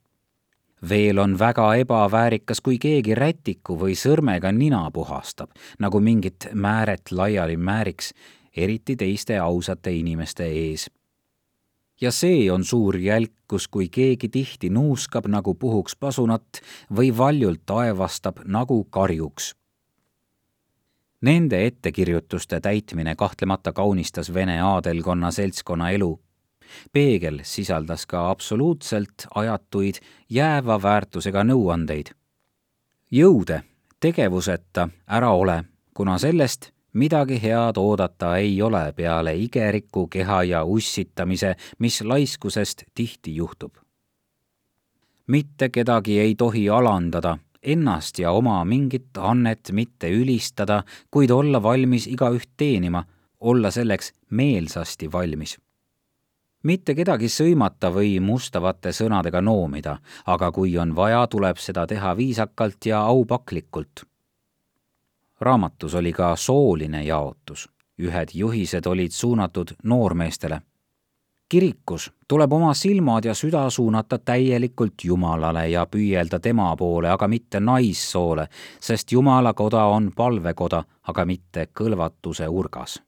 veel 0.88 1.18
on 1.18 1.38
väga 1.38 1.74
ebaväärikas, 1.74 2.60
kui 2.60 2.78
keegi 2.78 3.14
rätiku 3.14 3.78
või 3.80 3.96
sõrmega 3.96 4.52
nina 4.52 4.84
puhastab, 4.90 5.50
nagu 5.78 6.00
mingit 6.00 6.48
määret 6.54 7.10
laiali 7.10 7.56
määriks, 7.56 8.12
eriti 8.56 8.96
teiste 8.96 9.38
ausate 9.38 9.92
inimeste 9.92 10.46
ees. 10.46 10.90
ja 12.00 12.10
see 12.12 12.50
on 12.52 12.64
suur 12.64 12.96
jälkus, 12.96 13.68
kui 13.68 13.88
keegi 13.88 14.28
tihti 14.28 14.70
nuuskab, 14.70 15.26
nagu 15.26 15.54
puhuks 15.54 15.96
pasunat 15.96 16.60
või 16.92 17.16
valjult 17.18 17.70
aevastab, 17.70 18.44
nagu 18.44 18.84
karjuks. 18.84 19.54
Nende 21.20 21.66
ettekirjutuste 21.66 22.60
täitmine 22.60 23.14
kahtlemata 23.16 23.72
kaunistas 23.72 24.34
Vene 24.34 24.60
aadelkonna 24.60 25.30
seltskonna 25.30 25.90
elu 25.90 26.20
peegel 26.92 27.40
sisaldas 27.42 28.06
ka 28.06 28.30
absoluutselt 28.30 29.26
ajatuid 29.34 30.02
jääva 30.30 30.82
väärtusega 30.82 31.44
nõuandeid. 31.44 32.10
jõude 33.10 33.62
tegevuseta 34.00 34.88
ära 35.06 35.30
ole, 35.30 35.64
kuna 35.94 36.18
sellest 36.18 36.70
midagi 36.92 37.40
head 37.42 37.76
oodata 37.76 38.36
ei 38.36 38.62
ole 38.62 38.92
peale 38.96 39.34
igeriku 39.36 40.06
keha 40.06 40.42
ja 40.42 40.64
ussitamise, 40.64 41.56
mis 41.78 42.00
laiskusest 42.02 42.82
tihti 42.94 43.36
juhtub. 43.36 43.72
mitte 45.26 45.68
kedagi 45.68 46.18
ei 46.18 46.34
tohi 46.34 46.68
alandada, 46.70 47.38
ennast 47.62 48.18
ja 48.18 48.30
oma 48.30 48.64
mingit 48.64 49.18
annet 49.18 49.70
mitte 49.72 50.10
ülistada, 50.10 50.82
kuid 51.10 51.30
olla 51.30 51.62
valmis 51.62 52.06
igaüht 52.06 52.50
teenima, 52.56 53.04
olla 53.40 53.70
selleks 53.70 54.12
meelsasti 54.30 55.12
valmis 55.12 55.58
mitte 56.62 56.94
kedagi 56.94 57.28
sõimata 57.28 57.90
või 57.94 58.16
mustavate 58.20 58.92
sõnadega 58.92 59.40
noomida, 59.40 59.98
aga 60.26 60.50
kui 60.52 60.76
on 60.78 60.94
vaja, 60.96 61.26
tuleb 61.26 61.58
seda 61.62 61.86
teha 61.86 62.16
viisakalt 62.16 62.86
ja 62.86 63.00
aupaklikult. 63.00 64.04
raamatus 65.40 65.94
oli 65.94 66.12
ka 66.12 66.36
sooline 66.36 67.04
jaotus, 67.04 67.68
ühed 67.98 68.28
juhised 68.34 68.86
olid 68.86 69.10
suunatud 69.10 69.70
noormeestele. 69.82 70.60
kirikus 71.48 72.12
tuleb 72.28 72.52
oma 72.52 72.74
silmad 72.74 73.24
ja 73.24 73.34
süda 73.34 73.70
suunata 73.70 74.18
täielikult 74.18 75.04
Jumalale 75.04 75.68
ja 75.68 75.86
püüelda 75.86 76.40
tema 76.40 76.76
poole, 76.76 77.10
aga 77.10 77.28
mitte 77.28 77.60
naissoole, 77.60 78.48
sest 78.80 79.12
Jumala 79.12 79.54
koda 79.54 79.84
on 79.84 80.12
palvekoda, 80.16 80.84
aga 81.02 81.24
mitte 81.24 81.68
kõlvatuse 81.80 82.48
urgas. 82.48 83.02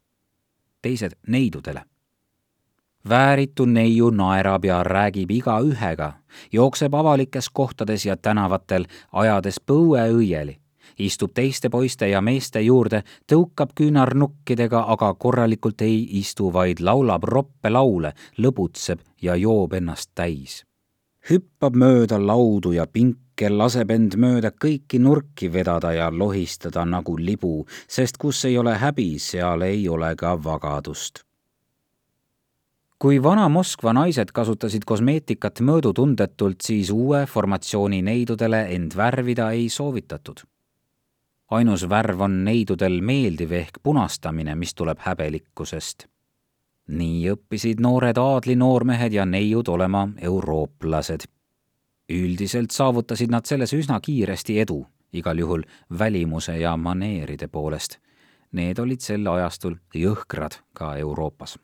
teised 0.82 1.12
neidudele 1.26 1.84
vääritu 3.08 3.64
neiu 3.64 4.10
naerab 4.10 4.64
ja 4.64 4.82
räägib 4.82 5.30
igaühega, 5.30 6.12
jookseb 6.52 6.94
avalikes 6.94 7.48
kohtades 7.52 8.06
ja 8.06 8.16
tänavatel, 8.16 8.86
ajades 9.12 9.60
põue 9.60 10.02
õieli, 10.12 10.58
istub 10.98 11.32
teiste 11.34 11.70
poiste 11.70 12.08
ja 12.08 12.20
meeste 12.20 12.60
juurde, 12.60 13.02
tõukab 13.32 13.74
küünarnukkidega, 13.74 14.84
aga 14.88 15.14
korralikult 15.14 15.80
ei 15.80 16.00
istu, 16.18 16.52
vaid 16.52 16.80
laulab 16.80 17.24
roppe 17.24 17.70
laule, 17.70 18.12
lõbutseb 18.38 19.00
ja 19.22 19.36
joob 19.36 19.72
ennast 19.72 20.10
täis. 20.14 20.64
hüppab 21.30 21.74
mööda 21.76 22.16
laudu 22.26 22.72
ja 22.72 22.86
pinke, 22.86 23.50
laseb 23.50 23.90
end 23.90 24.14
mööda 24.16 24.50
kõiki 24.50 24.98
nurki 24.98 25.52
vedada 25.52 25.92
ja 25.92 26.10
lohistada 26.10 26.84
nagu 26.84 27.18
libu, 27.18 27.66
sest 27.88 28.16
kus 28.16 28.44
ei 28.44 28.58
ole 28.58 28.74
häbi, 28.74 29.18
seal 29.18 29.62
ei 29.62 29.88
ole 29.88 30.14
ka 30.16 30.36
vagadust 30.44 31.27
kui 32.98 33.22
vana 33.22 33.48
Moskva 33.48 33.92
naised 33.94 34.32
kasutasid 34.34 34.82
kosmeetikat 34.86 35.60
mõõdutundetult, 35.62 36.58
siis 36.66 36.90
uue 36.90 37.24
formatsiooni 37.30 38.00
neidudele 38.02 38.64
end 38.74 38.96
värvida 38.96 39.50
ei 39.54 39.68
soovitatud. 39.68 40.40
ainus 41.50 41.88
värv 41.88 42.20
on 42.20 42.44
neidudel 42.44 43.00
meeldiv 43.00 43.52
ehk 43.52 43.78
punastamine, 43.82 44.54
mis 44.54 44.74
tuleb 44.74 44.98
häbelikkusest. 44.98 46.06
nii 46.88 47.30
õppisid 47.30 47.80
noored 47.80 48.18
aadlinoormehed 48.18 49.12
ja 49.12 49.24
neiud 49.24 49.68
olema 49.68 50.08
eurooplased. 50.20 51.20
üldiselt 52.08 52.70
saavutasid 52.70 53.30
nad 53.30 53.46
selles 53.46 53.72
üsna 53.72 54.00
kiiresti 54.00 54.60
edu, 54.60 54.86
igal 55.12 55.38
juhul 55.38 55.62
välimuse 55.98 56.58
ja 56.58 56.76
maneeride 56.76 57.48
poolest. 57.48 57.98
Need 58.52 58.78
olid 58.78 59.00
sel 59.00 59.26
ajastul 59.26 59.76
jõhkrad 59.94 60.58
ka 60.72 60.96
Euroopas 60.96 61.58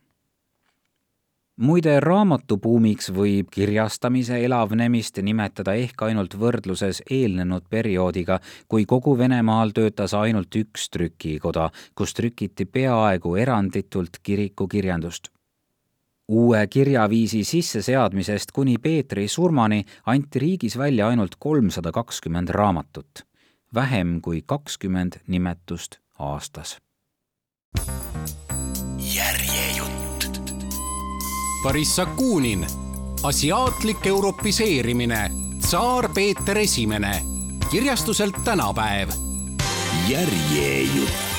muide, 1.57 1.99
raamatubuumiks 2.01 3.11
võib 3.14 3.51
kirjastamise 3.53 4.40
elavnemist 4.45 5.21
nimetada 5.23 5.75
ehk 5.79 6.03
ainult 6.07 6.35
võrdluses 6.38 7.03
eelnenud 7.11 7.69
perioodiga, 7.71 8.40
kui 8.69 8.87
kogu 8.87 9.17
Venemaal 9.19 9.71
töötas 9.75 10.14
ainult 10.19 10.55
üks 10.57 10.88
trükikoda, 10.90 11.71
kus 11.95 12.14
trükiti 12.14 12.67
peaaegu 12.67 13.37
eranditult 13.37 14.19
kirikukirjandust. 14.23 15.29
uue 16.29 16.67
kirjaviisi 16.67 17.45
sisseseadmisest 17.45 18.53
kuni 18.53 18.79
Peetri 18.79 19.29
surmani 19.29 19.85
anti 20.07 20.38
riigis 20.38 20.79
välja 20.79 21.09
ainult 21.09 21.35
kolmsada 21.38 21.93
kakskümmend 21.93 22.49
raamatut, 22.49 23.27
vähem 23.75 24.21
kui 24.21 24.43
kakskümmend 24.47 25.21
nimetust 25.27 26.01
aastas. 26.19 26.79
Barissakunin, 31.64 32.66
asiaatlik 33.22 34.07
europiseerimine, 34.07 35.31
tsaar 35.61 36.09
Peeter 36.14 36.59
Esimene, 36.59 37.22
kirjastuselt 37.70 38.35
tänapäev. 38.44 39.09
järjejutt 40.09 41.34